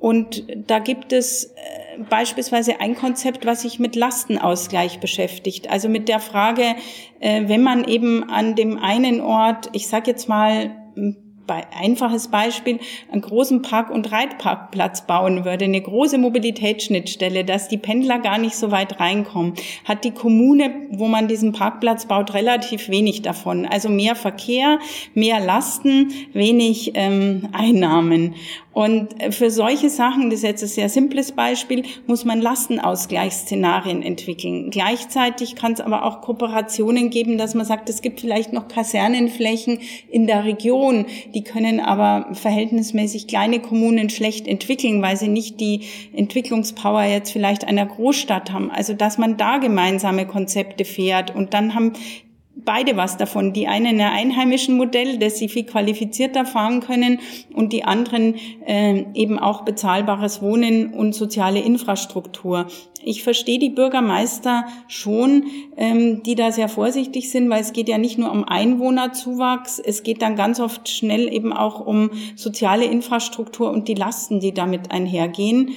[0.00, 5.70] Und da gibt es äh, beispielsweise ein Konzept, was sich mit Lastenausgleich beschäftigt.
[5.70, 6.74] Also mit der Frage,
[7.20, 10.74] äh, wenn man eben an dem einen Ort, ich sage jetzt mal,
[11.50, 12.78] einfaches Beispiel,
[13.10, 18.54] einen großen Park- und Reitparkplatz bauen würde, eine große Mobilitätsschnittstelle, dass die Pendler gar nicht
[18.54, 23.66] so weit reinkommen, hat die Kommune, wo man diesen Parkplatz baut, relativ wenig davon.
[23.66, 24.78] Also mehr Verkehr,
[25.14, 28.34] mehr Lasten, wenig ähm, Einnahmen.
[28.72, 34.02] Und äh, für solche Sachen, das ist jetzt ein sehr simples Beispiel, muss man Lastenausgleichsszenarien
[34.02, 34.70] entwickeln.
[34.70, 39.80] Gleichzeitig kann es aber auch Kooperationen geben, dass man sagt, es gibt vielleicht noch Kasernenflächen
[40.08, 45.82] in der Region, die können aber verhältnismäßig kleine Kommunen schlecht entwickeln, weil sie nicht die
[46.12, 48.70] Entwicklungspower jetzt vielleicht einer Großstadt haben.
[48.70, 51.94] Also dass man da gemeinsame Konzepte fährt und dann haben
[52.64, 53.52] beide was davon.
[53.52, 57.20] Die einen ein einheimischen Modell, das sie viel qualifizierter fahren können
[57.54, 58.34] und die anderen
[58.66, 62.66] äh, eben auch bezahlbares Wohnen und soziale Infrastruktur.
[63.02, 65.44] Ich verstehe die Bürgermeister schon,
[65.76, 70.02] ähm, die da sehr vorsichtig sind, weil es geht ja nicht nur um Einwohnerzuwachs, es
[70.02, 74.90] geht dann ganz oft schnell eben auch um soziale Infrastruktur und die Lasten, die damit
[74.90, 75.70] einhergehen.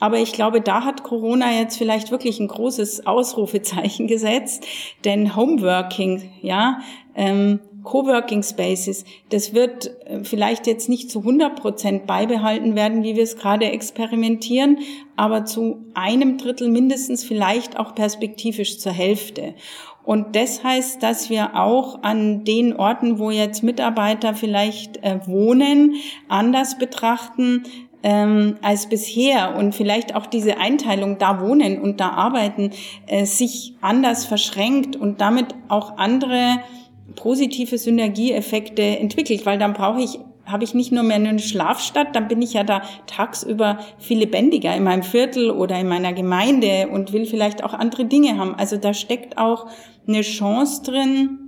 [0.00, 4.66] Aber ich glaube, da hat Corona jetzt vielleicht wirklich ein großes Ausrufezeichen gesetzt,
[5.04, 6.80] denn Homeworking, ja,
[7.14, 13.16] ähm, Coworking Spaces, das wird äh, vielleicht jetzt nicht zu 100 Prozent beibehalten werden, wie
[13.16, 14.78] wir es gerade experimentieren,
[15.16, 19.54] aber zu einem Drittel mindestens vielleicht auch perspektivisch zur Hälfte.
[20.02, 25.94] Und das heißt, dass wir auch an den Orten, wo jetzt Mitarbeiter vielleicht äh, wohnen,
[26.28, 27.64] anders betrachten,
[28.02, 32.70] ähm, als bisher und vielleicht auch diese Einteilung da wohnen und da arbeiten
[33.06, 36.60] äh, sich anders verschränkt und damit auch andere
[37.16, 42.28] positive Synergieeffekte entwickelt, weil dann brauche ich habe ich nicht nur mehr eine Schlafstadt, dann
[42.28, 47.12] bin ich ja da tagsüber viel lebendiger in meinem Viertel oder in meiner Gemeinde und
[47.12, 48.54] will vielleicht auch andere Dinge haben.
[48.56, 49.66] Also da steckt auch
[50.08, 51.39] eine Chance drin,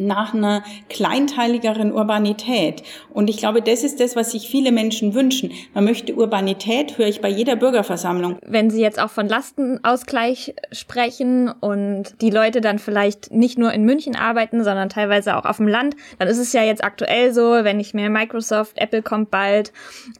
[0.00, 2.82] nach einer kleinteiligeren Urbanität.
[3.10, 5.52] Und ich glaube, das ist das, was sich viele Menschen wünschen.
[5.74, 8.38] Man möchte Urbanität, höre ich bei jeder Bürgerversammlung.
[8.44, 13.84] Wenn Sie jetzt auch von Lastenausgleich sprechen und die Leute dann vielleicht nicht nur in
[13.84, 17.62] München arbeiten, sondern teilweise auch auf dem Land, dann ist es ja jetzt aktuell so,
[17.62, 19.72] wenn ich mir Microsoft, Apple kommt bald,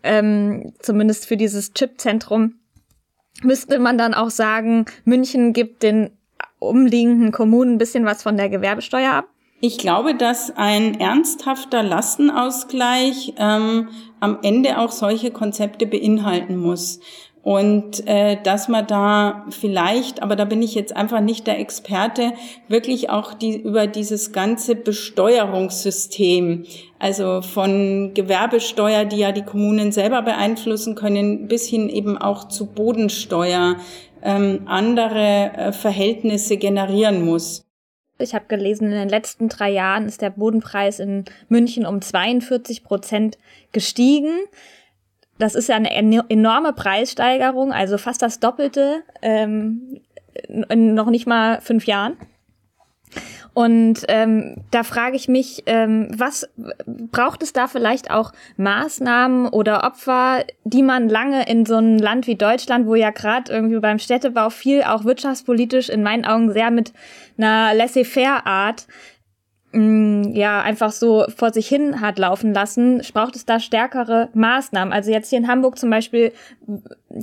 [0.03, 2.55] ähm, zumindest für dieses Chipzentrum,
[3.43, 6.11] müsste man dann auch sagen, München gibt den
[6.59, 9.29] umliegenden Kommunen ein bisschen was von der Gewerbesteuer ab?
[9.63, 17.01] Ich glaube, dass ein ernsthafter Lastenausgleich ähm, am Ende auch solche Konzepte beinhalten muss.
[17.43, 22.33] Und äh, dass man da vielleicht, aber da bin ich jetzt einfach nicht der Experte,
[22.69, 26.65] wirklich auch die, über dieses ganze Besteuerungssystem,
[26.99, 32.67] also von Gewerbesteuer, die ja die Kommunen selber beeinflussen können, bis hin eben auch zu
[32.67, 33.77] Bodensteuer,
[34.23, 37.70] ähm, andere äh, Verhältnisse generieren muss.
[38.21, 42.85] Ich habe gelesen, in den letzten drei Jahren ist der Bodenpreis in München um 42
[42.85, 43.39] Prozent
[43.73, 44.39] gestiegen.
[45.39, 50.01] Das ist ja eine enorme Preissteigerung, also fast das Doppelte ähm,
[50.69, 52.17] in noch nicht mal fünf Jahren.
[53.53, 56.49] Und ähm, da frage ich mich, ähm, was
[56.87, 62.27] braucht es da vielleicht auch Maßnahmen oder Opfer, die man lange in so einem Land
[62.27, 66.71] wie Deutschland, wo ja gerade irgendwie beim Städtebau viel auch wirtschaftspolitisch in meinen Augen sehr
[66.71, 66.93] mit
[67.37, 69.20] einer laissez-faire-Art Mm,
[69.73, 74.93] ja einfach so vor sich hin hat laufen lassen, braucht es da stärkere Maßnahmen.
[74.93, 76.33] Also jetzt hier in Hamburg zum Beispiel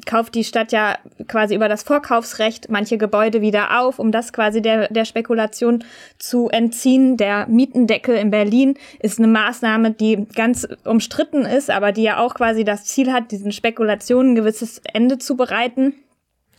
[0.06, 4.62] kauft die Stadt ja quasi über das Vorkaufsrecht manche Gebäude wieder auf, um das quasi
[4.62, 5.84] der, der Spekulation
[6.20, 7.18] zu entziehen.
[7.18, 12.34] Der Mietendeckel in Berlin ist eine Maßnahme, die ganz umstritten ist, aber die ja auch
[12.34, 15.94] quasi das Ziel hat, diesen Spekulationen ein gewisses Ende zu bereiten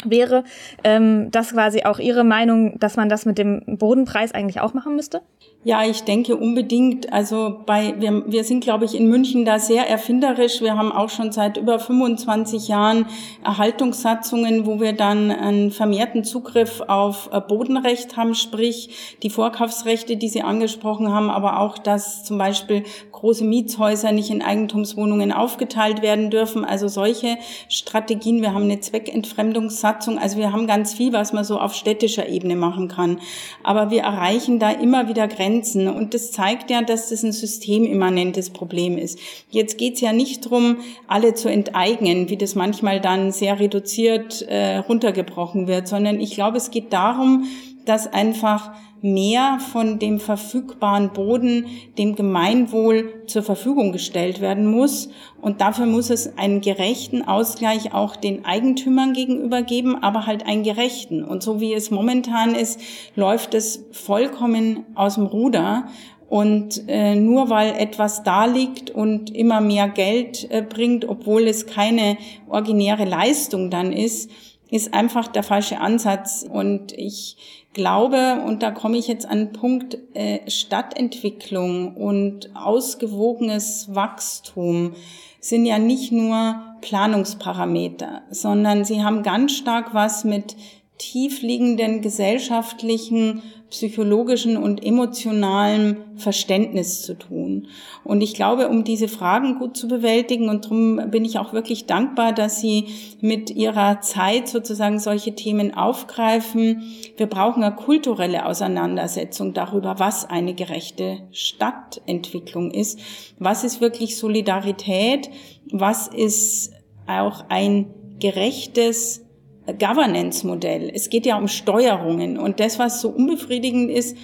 [0.04, 0.44] wäre
[0.84, 4.94] ähm, das quasi auch Ihre Meinung, dass man das mit dem Bodenpreis eigentlich auch machen
[4.94, 5.22] müsste?
[5.64, 7.12] Ja, ich denke unbedingt.
[7.12, 10.60] Also bei wir, wir sind, glaube ich, in München da sehr erfinderisch.
[10.60, 13.06] Wir haben auch schon seit über 25 Jahren
[13.44, 20.28] Erhaltungssatzungen, wo wir dann einen vermehrten Zugriff auf äh, Bodenrecht haben, sprich die Vorkaufsrechte, die
[20.28, 26.30] Sie angesprochen haben, aber auch, dass zum Beispiel große Mietshäuser nicht in Eigentumswohnungen aufgeteilt werden
[26.30, 26.64] dürfen.
[26.64, 27.36] Also solche
[27.68, 28.42] Strategien.
[28.42, 30.18] Wir haben eine Zweckentfremdungssatzung Satzung.
[30.18, 33.20] Also wir haben ganz viel, was man so auf städtischer Ebene machen kann.
[33.62, 35.88] Aber wir erreichen da immer wieder Grenzen.
[35.88, 39.18] Und das zeigt ja, dass das ein systemimmanentes Problem ist.
[39.50, 44.76] Jetzt geht's ja nicht drum, alle zu enteignen, wie das manchmal dann sehr reduziert äh,
[44.78, 47.44] runtergebrochen wird, sondern ich glaube, es geht darum,
[47.86, 55.08] dass einfach mehr von dem verfügbaren Boden dem Gemeinwohl zur Verfügung gestellt werden muss.
[55.40, 60.62] Und dafür muss es einen gerechten Ausgleich auch den Eigentümern gegenüber geben, aber halt einen
[60.62, 61.24] gerechten.
[61.24, 62.80] Und so wie es momentan ist,
[63.14, 65.86] läuft es vollkommen aus dem Ruder.
[66.28, 71.66] Und äh, nur weil etwas da liegt und immer mehr Geld äh, bringt, obwohl es
[71.66, 74.30] keine originäre Leistung dann ist,
[74.70, 76.46] ist einfach der falsche Ansatz.
[76.46, 77.36] Und ich
[77.78, 84.92] glaube, und da komme ich jetzt an den Punkt äh, Stadtentwicklung und ausgewogenes Wachstum
[85.40, 90.56] sind ja nicht nur Planungsparameter, sondern sie haben ganz stark was mit
[90.98, 97.68] tiefliegenden gesellschaftlichen psychologischen und emotionalen Verständnis zu tun.
[98.02, 101.86] Und ich glaube, um diese Fragen gut zu bewältigen, und darum bin ich auch wirklich
[101.86, 102.86] dankbar, dass Sie
[103.20, 106.82] mit Ihrer Zeit sozusagen solche Themen aufgreifen.
[107.16, 112.98] Wir brauchen eine kulturelle Auseinandersetzung darüber, was eine gerechte Stadtentwicklung ist.
[113.38, 115.28] Was ist wirklich Solidarität?
[115.70, 116.72] Was ist
[117.06, 119.27] auch ein gerechtes
[119.74, 120.90] Governance-Modell.
[120.94, 122.38] Es geht ja um Steuerungen.
[122.38, 124.16] Und das, was so unbefriedigend ist,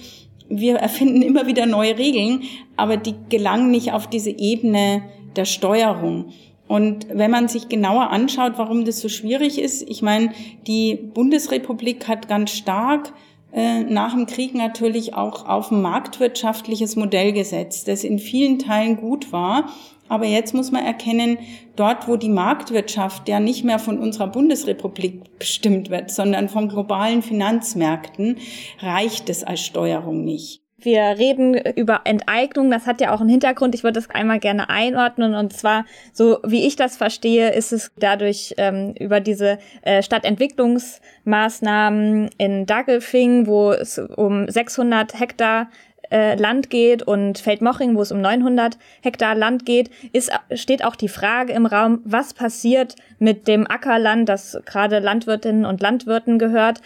[0.49, 2.43] wir erfinden immer wieder neue Regeln,
[2.77, 5.03] aber die gelangen nicht auf diese Ebene
[5.35, 6.33] der Steuerung.
[6.67, 10.31] Und wenn man sich genauer anschaut, warum das so schwierig ist, ich meine,
[10.65, 13.13] die Bundesrepublik hat ganz stark
[13.53, 18.97] äh, nach dem Krieg natürlich auch auf ein marktwirtschaftliches Modell gesetzt, das in vielen Teilen
[18.97, 19.69] gut war,
[20.07, 21.37] aber jetzt muss man erkennen,
[21.75, 27.21] dort, wo die Marktwirtschaft ja nicht mehr von unserer Bundesrepublik bestimmt wird, sondern von globalen
[27.21, 28.37] Finanzmärkten,
[28.79, 30.61] reicht es als Steuerung nicht.
[30.77, 33.73] Wir reden über Enteignung, das hat ja auch einen Hintergrund.
[33.73, 35.33] Ich würde das einmal gerne einordnen.
[35.33, 42.29] Und zwar, so wie ich das verstehe, ist es dadurch ähm, über diese äh, Stadtentwicklungsmaßnahmen
[42.37, 45.71] in Dagelfing, wo es um 600 Hektar
[46.11, 50.95] äh, Land geht und Feldmoching, wo es um 900 Hektar Land geht, ist, steht auch
[50.95, 56.81] die Frage im Raum, was passiert mit dem Ackerland, das gerade Landwirtinnen und Landwirten gehört.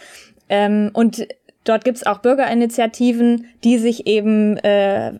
[0.49, 1.27] Ähm, und
[1.65, 5.11] Dort gibt's auch Bürgerinitiativen, die sich eben äh,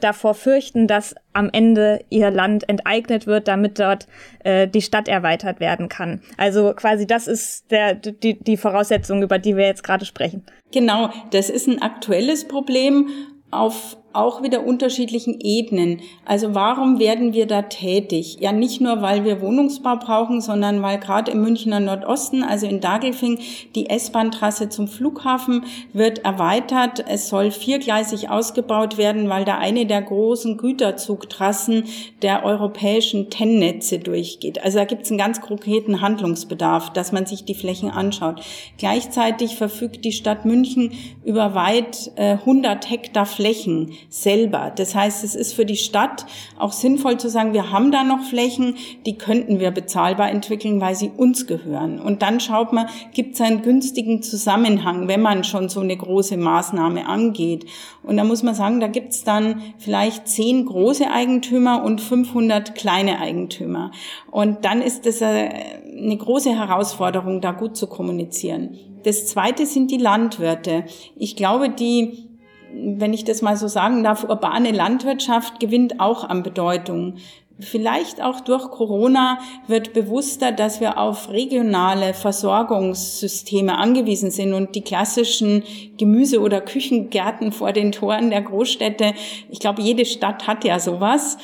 [0.00, 4.06] davor fürchten, dass am Ende ihr Land enteignet wird, damit dort
[4.44, 6.22] äh, die Stadt erweitert werden kann.
[6.38, 10.44] Also quasi das ist der, die, die Voraussetzung, über die wir jetzt gerade sprechen.
[10.72, 13.08] Genau, das ist ein aktuelles Problem
[13.52, 16.00] auf auch wieder unterschiedlichen Ebenen.
[16.24, 18.38] Also warum werden wir da tätig?
[18.40, 22.80] Ja, nicht nur, weil wir Wohnungsbau brauchen, sondern weil gerade im Münchner Nordosten, also in
[22.80, 23.38] Dagelfing,
[23.74, 27.04] die S-Bahn-Trasse zum Flughafen wird erweitert.
[27.08, 31.84] Es soll viergleisig ausgebaut werden, weil da eine der großen Güterzugtrassen
[32.22, 34.62] der europäischen TEN-Netze durchgeht.
[34.62, 38.42] Also da gibt es einen ganz konkreten Handlungsbedarf, dass man sich die Flächen anschaut.
[38.78, 40.92] Gleichzeitig verfügt die Stadt München
[41.24, 44.72] über weit äh, 100 Hektar Flächen selber.
[44.74, 46.26] Das heißt, es ist für die Stadt
[46.58, 50.94] auch sinnvoll zu sagen, wir haben da noch Flächen, die könnten wir bezahlbar entwickeln, weil
[50.94, 52.00] sie uns gehören.
[52.00, 56.36] Und dann schaut man, gibt es einen günstigen Zusammenhang, wenn man schon so eine große
[56.36, 57.66] Maßnahme angeht.
[58.02, 62.74] Und da muss man sagen, da gibt es dann vielleicht zehn große Eigentümer und 500
[62.74, 63.92] kleine Eigentümer.
[64.30, 68.78] Und dann ist das eine große Herausforderung, da gut zu kommunizieren.
[69.04, 70.84] Das zweite sind die Landwirte.
[71.16, 72.28] Ich glaube, die
[72.74, 77.16] wenn ich das mal so sagen darf, urbane Landwirtschaft gewinnt auch an Bedeutung.
[77.60, 84.82] Vielleicht auch durch Corona wird bewusster, dass wir auf regionale Versorgungssysteme angewiesen sind und die
[84.82, 85.62] klassischen
[85.96, 89.12] Gemüse- oder Küchengärten vor den Toren der Großstädte.
[89.50, 91.36] Ich glaube, jede Stadt hat ja sowas.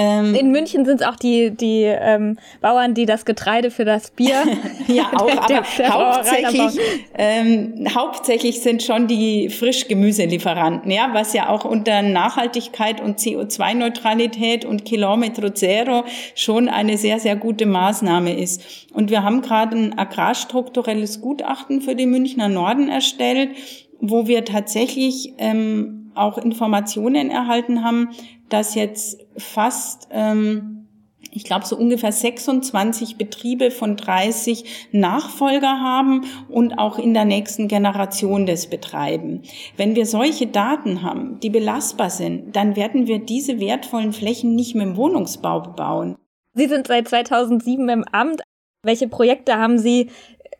[0.00, 4.12] Ähm, in München sind es auch die, die ähm, Bauern, die das Getreide für das
[4.12, 4.44] Bier.
[4.86, 6.80] ja, auch, der, aber der hauptsächlich,
[7.14, 14.84] ähm, hauptsächlich sind schon die Frischgemüselieferanten, ja, was ja auch unter Nachhaltigkeit und CO2-Neutralität und
[14.84, 16.04] Kilometro Zero
[16.36, 18.86] schon eine sehr, sehr gute Maßnahme ist.
[18.92, 23.50] Und wir haben gerade ein agrarstrukturelles Gutachten für den Münchner Norden erstellt,
[24.00, 28.10] wo wir tatsächlich ähm, auch Informationen erhalten haben,
[28.48, 30.86] dass jetzt fast, ähm,
[31.30, 37.68] ich glaube, so ungefähr 26 Betriebe von 30 Nachfolger haben und auch in der nächsten
[37.68, 39.42] Generation das betreiben.
[39.76, 44.74] Wenn wir solche Daten haben, die belastbar sind, dann werden wir diese wertvollen Flächen nicht
[44.74, 46.16] mehr im Wohnungsbau bebauen.
[46.54, 48.42] Sie sind seit 2007 im Amt.
[48.82, 50.10] Welche Projekte haben Sie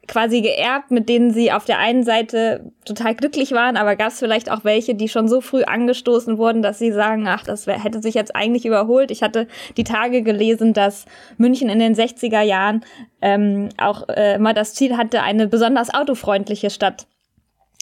[0.08, 4.18] quasi geerbt, mit denen sie auf der einen Seite total glücklich waren, aber gab es
[4.18, 8.02] vielleicht auch welche, die schon so früh angestoßen wurden, dass sie sagen, ach, das hätte
[8.02, 9.10] sich jetzt eigentlich überholt.
[9.10, 9.46] Ich hatte
[9.76, 11.04] die Tage gelesen, dass
[11.36, 12.84] München in den 60er Jahren
[13.20, 17.06] ähm, auch äh, mal das Ziel hatte, eine besonders autofreundliche Stadt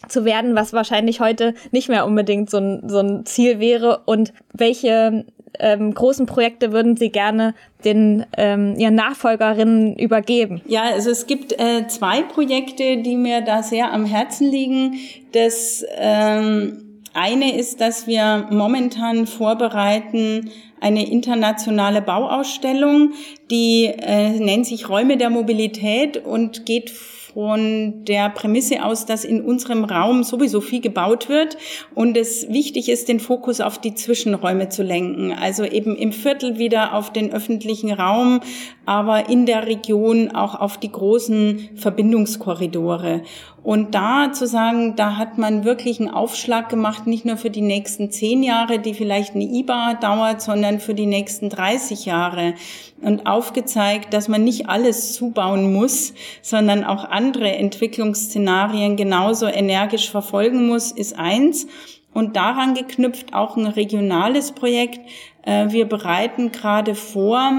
[0.09, 4.33] zu werden, was wahrscheinlich heute nicht mehr unbedingt so ein, so ein Ziel wäre und
[4.53, 5.25] welche
[5.61, 7.55] ähm, großen Projekte würden Sie gerne
[7.85, 10.61] den ähm, Ihren Nachfolgerinnen übergeben?
[10.67, 14.99] Ja, also es gibt äh, zwei Projekte, die mir da sehr am Herzen liegen.
[15.33, 20.51] Das ähm, eine ist, dass wir momentan vorbereiten
[20.81, 23.13] eine internationale Bauausstellung,
[23.51, 26.93] die äh, nennt sich Räume der Mobilität und geht
[27.37, 31.59] von der Prämisse aus, dass in unserem Raum sowieso viel gebaut wird
[31.95, 35.35] und es wichtig ist, den Fokus auf die Zwischenräume zu lenken.
[35.35, 38.41] Also eben im Viertel wieder auf den öffentlichen Raum,
[38.87, 43.21] aber in der Region auch auf die großen Verbindungskorridore.
[43.67, 47.63] Und da zu sagen, da hat man wirklich einen Aufschlag gemacht, nicht nur für die
[47.63, 52.55] nächsten zehn Jahre, die vielleicht eine IBA dauert, sondern für die nächsten 30 Jahre.
[53.03, 60.69] Und aufgezeigt, dass man nicht alles zubauen muss, sondern auch andere Entwicklungsszenarien genauso energisch verfolgen
[60.69, 61.67] muss, ist eins.
[62.15, 65.01] Und daran geknüpft auch ein regionales Projekt.
[65.43, 67.51] Äh, wir bereiten gerade vor,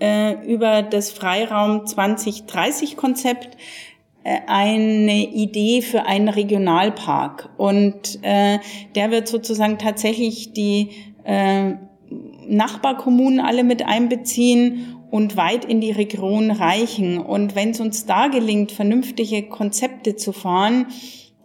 [0.00, 3.56] äh, über das Freiraum 2030 Konzept
[4.24, 8.58] eine Idee für einen Regionalpark und äh,
[8.94, 10.90] der wird sozusagen tatsächlich die
[11.24, 11.74] äh,
[12.48, 17.18] Nachbarkommunen alle mit einbeziehen und weit in die Region reichen.
[17.18, 20.86] Und wenn es uns da gelingt, vernünftige Konzepte zu fahren,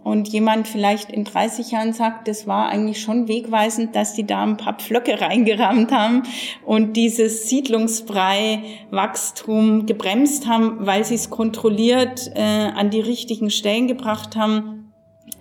[0.06, 4.43] und jemand vielleicht in 30 Jahren sagt, das war eigentlich schon wegweisend, dass die da
[4.43, 6.22] ein paar Pflöcke reingerammt haben
[6.64, 14.36] und dieses Siedlungsbrei-Wachstum gebremst haben, weil sie es kontrolliert äh, an die richtigen Stellen gebracht
[14.36, 14.84] haben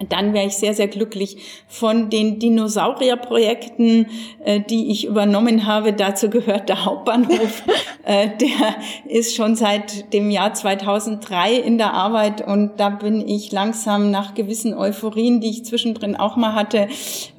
[0.08, 1.36] dann wäre ich sehr, sehr glücklich.
[1.68, 4.06] Von den Dinosaurierprojekten,
[4.44, 7.62] äh, die ich übernommen habe, dazu gehört der Hauptbahnhof.
[8.04, 8.74] äh, der
[9.08, 14.34] ist schon seit dem Jahr 2003 in der Arbeit und da bin ich langsam nach
[14.34, 16.88] gewissen Euphorien, die ich zwischendrin auch mal hatte,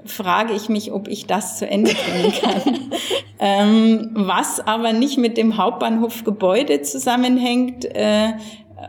[0.05, 2.79] frage ich mich, ob ich das zu Ende bringen kann.
[3.39, 8.33] ähm, was aber nicht mit dem Hauptbahnhofgebäude zusammenhängt, äh,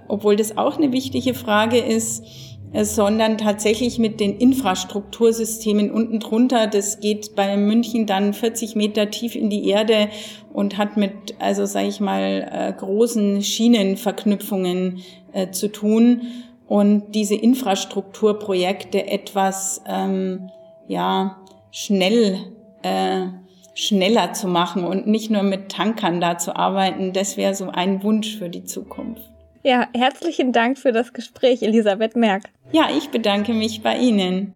[0.09, 2.24] obwohl das auch eine wichtige Frage ist,
[2.72, 6.66] sondern tatsächlich mit den Infrastruktursystemen unten drunter.
[6.66, 10.08] Das geht bei München dann 40 Meter tief in die Erde
[10.52, 15.02] und hat mit, also sage ich mal, äh, großen Schienenverknüpfungen
[15.32, 16.22] äh, zu tun.
[16.66, 20.50] Und diese Infrastrukturprojekte etwas ähm,
[20.88, 21.38] ja
[21.70, 22.38] schnell
[22.82, 23.26] äh,
[23.74, 28.02] schneller zu machen und nicht nur mit Tankern da zu arbeiten, das wäre so ein
[28.02, 29.36] Wunsch für die Zukunft.
[29.66, 32.44] Ja, herzlichen Dank für das Gespräch, Elisabeth Merck.
[32.70, 34.54] Ja, ich bedanke mich bei Ihnen.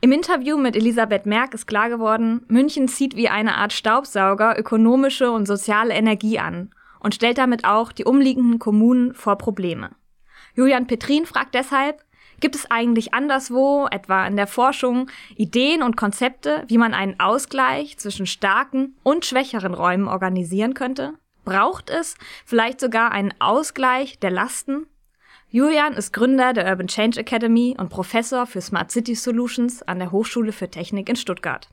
[0.00, 5.30] Im Interview mit Elisabeth Merck ist klar geworden, München zieht wie eine Art Staubsauger ökonomische
[5.30, 9.90] und soziale Energie an und stellt damit auch die umliegenden Kommunen vor Probleme.
[10.56, 12.04] Julian Petrin fragt deshalb,
[12.40, 17.96] gibt es eigentlich anderswo, etwa in der Forschung, Ideen und Konzepte, wie man einen Ausgleich
[17.98, 21.14] zwischen starken und schwächeren Räumen organisieren könnte?
[21.44, 22.16] Braucht es
[22.46, 24.86] vielleicht sogar einen Ausgleich der Lasten?
[25.48, 30.10] Julian ist Gründer der Urban Change Academy und Professor für Smart City Solutions an der
[30.10, 31.68] Hochschule für Technik in Stuttgart.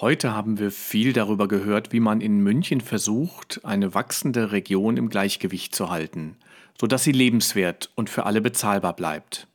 [0.00, 5.08] Heute haben wir viel darüber gehört, wie man in München versucht, eine wachsende Region im
[5.08, 6.36] Gleichgewicht zu halten,
[6.80, 9.46] sodass sie lebenswert und für alle bezahlbar bleibt.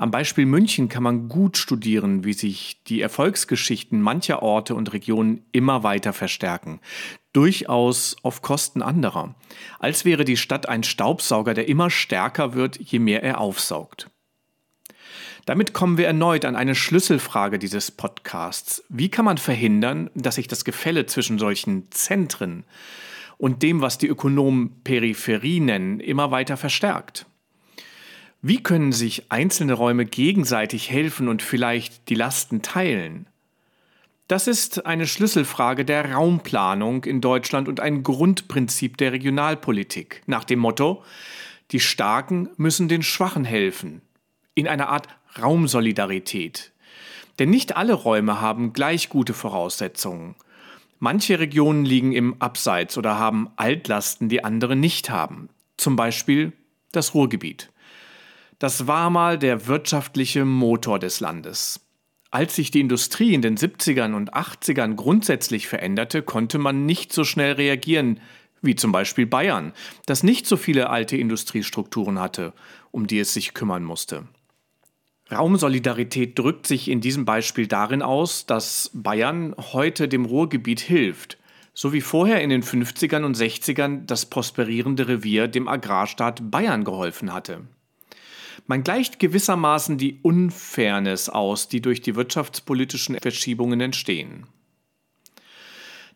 [0.00, 5.44] Am Beispiel München kann man gut studieren, wie sich die Erfolgsgeschichten mancher Orte und Regionen
[5.52, 6.80] immer weiter verstärken,
[7.32, 9.34] durchaus auf Kosten anderer,
[9.78, 14.10] als wäre die Stadt ein Staubsauger, der immer stärker wird, je mehr er aufsaugt.
[15.46, 18.84] Damit kommen wir erneut an eine Schlüsselfrage dieses Podcasts.
[18.88, 22.64] Wie kann man verhindern, dass sich das Gefälle zwischen solchen Zentren
[23.38, 27.26] und dem, was die Ökonomen Peripherie nennen, immer weiter verstärkt?
[28.42, 33.26] Wie können sich einzelne Räume gegenseitig helfen und vielleicht die Lasten teilen?
[34.30, 40.60] Das ist eine Schlüsselfrage der Raumplanung in Deutschland und ein Grundprinzip der Regionalpolitik nach dem
[40.60, 41.02] Motto,
[41.72, 44.02] die Starken müssen den Schwachen helfen,
[44.54, 45.08] in einer Art
[45.42, 46.70] Raumsolidarität.
[47.40, 50.36] Denn nicht alle Räume haben gleich gute Voraussetzungen.
[51.00, 55.48] Manche Regionen liegen im Abseits oder haben Altlasten, die andere nicht haben.
[55.76, 56.52] Zum Beispiel
[56.92, 57.72] das Ruhrgebiet.
[58.60, 61.80] Das war mal der wirtschaftliche Motor des Landes.
[62.32, 67.24] Als sich die Industrie in den 70ern und 80ern grundsätzlich veränderte, konnte man nicht so
[67.24, 68.20] schnell reagieren
[68.62, 69.72] wie zum Beispiel Bayern,
[70.06, 72.52] das nicht so viele alte Industriestrukturen hatte,
[72.90, 74.28] um die es sich kümmern musste.
[75.32, 81.38] Raumsolidarität drückt sich in diesem Beispiel darin aus, dass Bayern heute dem Ruhrgebiet hilft,
[81.72, 87.32] so wie vorher in den 50ern und 60ern das prosperierende Revier dem Agrarstaat Bayern geholfen
[87.32, 87.62] hatte.
[88.70, 94.46] Man gleicht gewissermaßen die Unfairness aus, die durch die wirtschaftspolitischen Verschiebungen entstehen.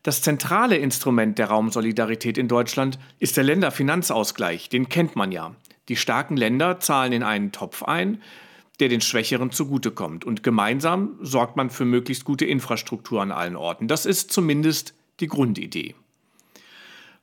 [0.03, 5.53] Das zentrale Instrument der Raumsolidarität in Deutschland ist der Länderfinanzausgleich, den kennt man ja.
[5.89, 8.21] Die starken Länder zahlen in einen Topf ein,
[8.79, 10.23] der den Schwächeren zugutekommt.
[10.23, 13.89] Und gemeinsam sorgt man für möglichst gute Infrastruktur an allen Orten.
[13.89, 15.93] Das ist zumindest die Grundidee.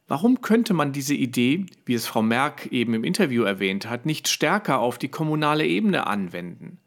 [0.09, 4.29] Warum könnte man diese Idee, wie es Frau Merck eben im Interview erwähnt hat, nicht
[4.29, 6.79] stärker auf die kommunale Ebene anwenden?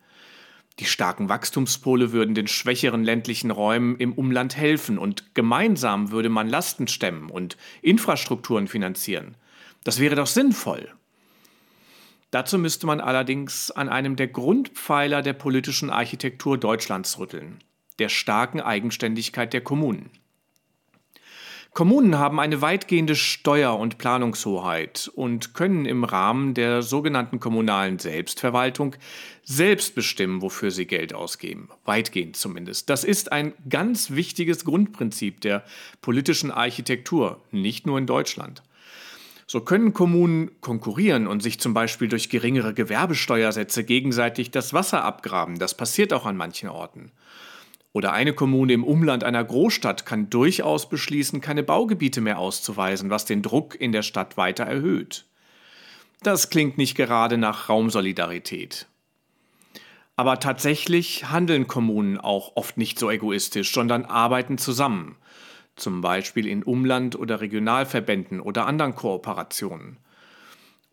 [0.79, 6.49] Die starken Wachstumspole würden den schwächeren ländlichen Räumen im Umland helfen und gemeinsam würde man
[6.49, 9.37] Lasten stemmen und Infrastrukturen finanzieren.
[9.85, 10.91] Das wäre doch sinnvoll.
[12.31, 17.59] Dazu müsste man allerdings an einem der Grundpfeiler der politischen Architektur Deutschlands rütteln,
[17.97, 20.09] der starken Eigenständigkeit der Kommunen.
[21.75, 28.95] Kommunen haben eine weitgehende Steuer- und Planungshoheit und können im Rahmen der sogenannten kommunalen Selbstverwaltung
[29.43, 31.67] selbst bestimmen, wofür sie Geld ausgeben.
[31.83, 32.89] Weitgehend zumindest.
[32.89, 35.65] Das ist ein ganz wichtiges Grundprinzip der
[35.99, 38.63] politischen Architektur, nicht nur in Deutschland.
[39.45, 45.59] So können Kommunen konkurrieren und sich zum Beispiel durch geringere Gewerbesteuersätze gegenseitig das Wasser abgraben.
[45.59, 47.11] Das passiert auch an manchen Orten.
[47.95, 53.23] Oder eine Kommune im Umland einer Großstadt kann durchaus beschließen, keine Baugebiete mehr auszuweisen, was
[53.23, 55.23] den Druck in der Stadt weiter erhöht.
[56.21, 58.87] Das klingt nicht gerade nach Raumsolidarität.
[60.17, 65.15] Aber tatsächlich handeln Kommunen auch oft nicht so egoistisch, sondern arbeiten zusammen,
[65.77, 69.99] zum Beispiel in Umland- oder Regionalverbänden oder anderen Kooperationen.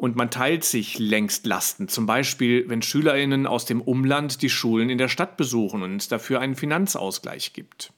[0.03, 4.90] Und man teilt sich längst Lasten, zum Beispiel wenn Schülerinnen aus dem Umland die Schulen
[4.90, 7.92] in der Stadt besuchen und es dafür einen Finanzausgleich gibt.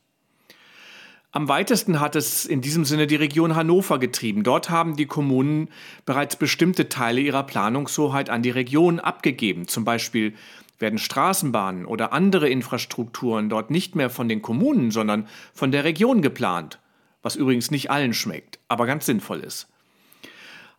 [1.33, 4.43] Am weitesten hat es in diesem Sinne die Region Hannover getrieben.
[4.43, 5.71] Dort haben die Kommunen
[6.05, 9.67] bereits bestimmte Teile ihrer Planungshoheit an die Region abgegeben.
[9.67, 10.35] Zum Beispiel
[10.79, 16.21] werden Straßenbahnen oder andere Infrastrukturen dort nicht mehr von den Kommunen, sondern von der Region
[16.21, 16.81] geplant.
[17.23, 19.69] Was übrigens nicht allen schmeckt, aber ganz sinnvoll ist.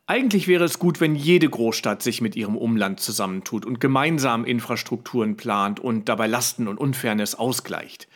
[0.07, 5.35] Eigentlich wäre es gut, wenn jede Großstadt sich mit ihrem Umland zusammentut und gemeinsam Infrastrukturen
[5.35, 8.07] plant und dabei Lasten und Unfairness ausgleicht.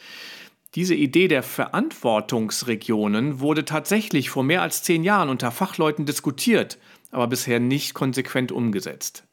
[0.75, 6.77] Diese Idee der Verantwortungsregionen wurde tatsächlich vor mehr als zehn Jahren unter Fachleuten diskutiert,
[7.09, 9.23] aber bisher nicht konsequent umgesetzt.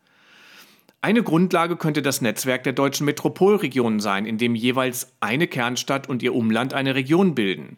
[1.03, 6.23] Eine Grundlage könnte das Netzwerk der deutschen Metropolregionen sein, in dem jeweils eine Kernstadt und
[6.23, 7.77] ihr Umland eine Region bilden.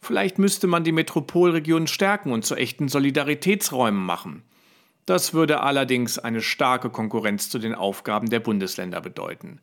[0.00, 4.42] Vielleicht müsste man die Metropolregionen stärken und zu echten Solidaritätsräumen machen.
[5.06, 9.60] Das würde allerdings eine starke Konkurrenz zu den Aufgaben der Bundesländer bedeuten.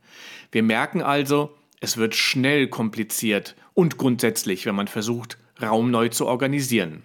[0.52, 6.26] Wir merken also, es wird schnell kompliziert und grundsätzlich, wenn man versucht, Raum neu zu
[6.26, 7.04] organisieren.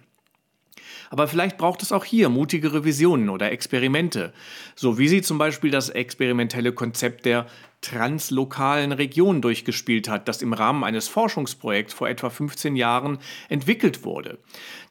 [1.09, 4.33] Aber vielleicht braucht es auch hier mutigere Visionen oder Experimente,
[4.75, 7.45] so wie sie zum Beispiel das experimentelle Konzept der
[7.83, 13.19] translokalen Region durchgespielt hat, das im Rahmen eines Forschungsprojekts vor etwa 15 Jahren
[13.49, 14.39] entwickelt wurde.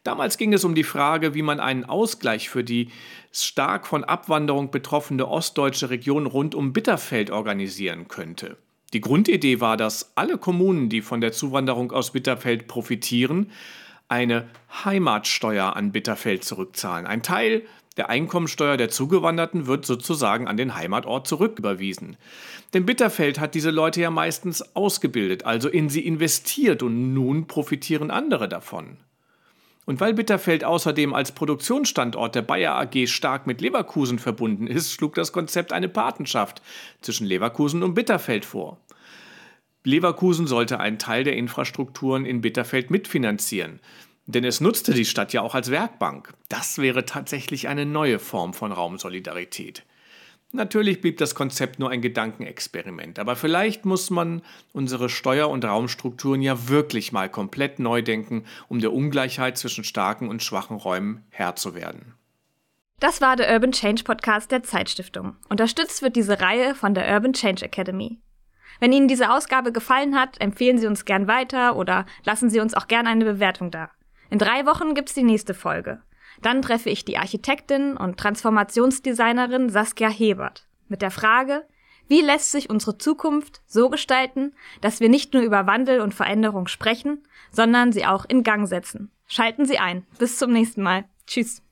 [0.05, 2.91] Damals ging es um die Frage, wie man einen Ausgleich für die
[3.33, 8.57] stark von Abwanderung betroffene ostdeutsche Region rund um Bitterfeld organisieren könnte.
[8.93, 13.51] Die Grundidee war, dass alle Kommunen, die von der Zuwanderung aus Bitterfeld profitieren,
[14.09, 14.49] eine
[14.85, 17.07] Heimatsteuer an Bitterfeld zurückzahlen.
[17.07, 17.63] Ein Teil
[17.97, 22.17] der Einkommensteuer der Zugewanderten wird sozusagen an den Heimatort zurücküberwiesen.
[22.73, 28.11] Denn Bitterfeld hat diese Leute ja meistens ausgebildet, also in sie investiert und nun profitieren
[28.11, 28.97] andere davon.
[29.85, 35.15] Und weil Bitterfeld außerdem als Produktionsstandort der Bayer AG stark mit Leverkusen verbunden ist, schlug
[35.15, 36.63] das Konzept eine Patenschaft
[37.01, 38.79] zwischen Leverkusen und Bitterfeld vor.
[39.85, 43.81] Leverkusen sollte einen Teil der Infrastrukturen in Bitterfeld mitfinanzieren,
[44.27, 46.33] denn es nutzte die Stadt ja auch als Werkbank.
[46.49, 49.85] Das wäre tatsächlich eine neue Form von Raumsolidarität.
[50.55, 54.43] Natürlich blieb das Konzept nur ein Gedankenexperiment, aber vielleicht muss man
[54.75, 60.29] unsere Steuer- und Raumstrukturen ja wirklich mal komplett neu denken, um der Ungleichheit zwischen starken
[60.29, 62.15] und schwachen Räumen Herr zu werden.
[63.01, 65.37] Das war der Urban Change Podcast der Zeitstiftung.
[65.49, 68.21] Unterstützt wird diese Reihe von der Urban Change Academy.
[68.79, 72.75] Wenn Ihnen diese Ausgabe gefallen hat, empfehlen Sie uns gern weiter oder lassen Sie uns
[72.75, 73.91] auch gern eine Bewertung da.
[74.33, 76.01] In drei Wochen gibt's die nächste Folge.
[76.41, 81.67] Dann treffe ich die Architektin und Transformationsdesignerin Saskia Hebert mit der Frage,
[82.09, 86.67] Wie lässt sich unsere Zukunft so gestalten, dass wir nicht nur über Wandel und Veränderung
[86.67, 89.11] sprechen, sondern sie auch in Gang setzen?
[89.27, 90.07] Schalten Sie ein.
[90.19, 91.05] Bis zum nächsten Mal.
[91.27, 91.63] Tschüss.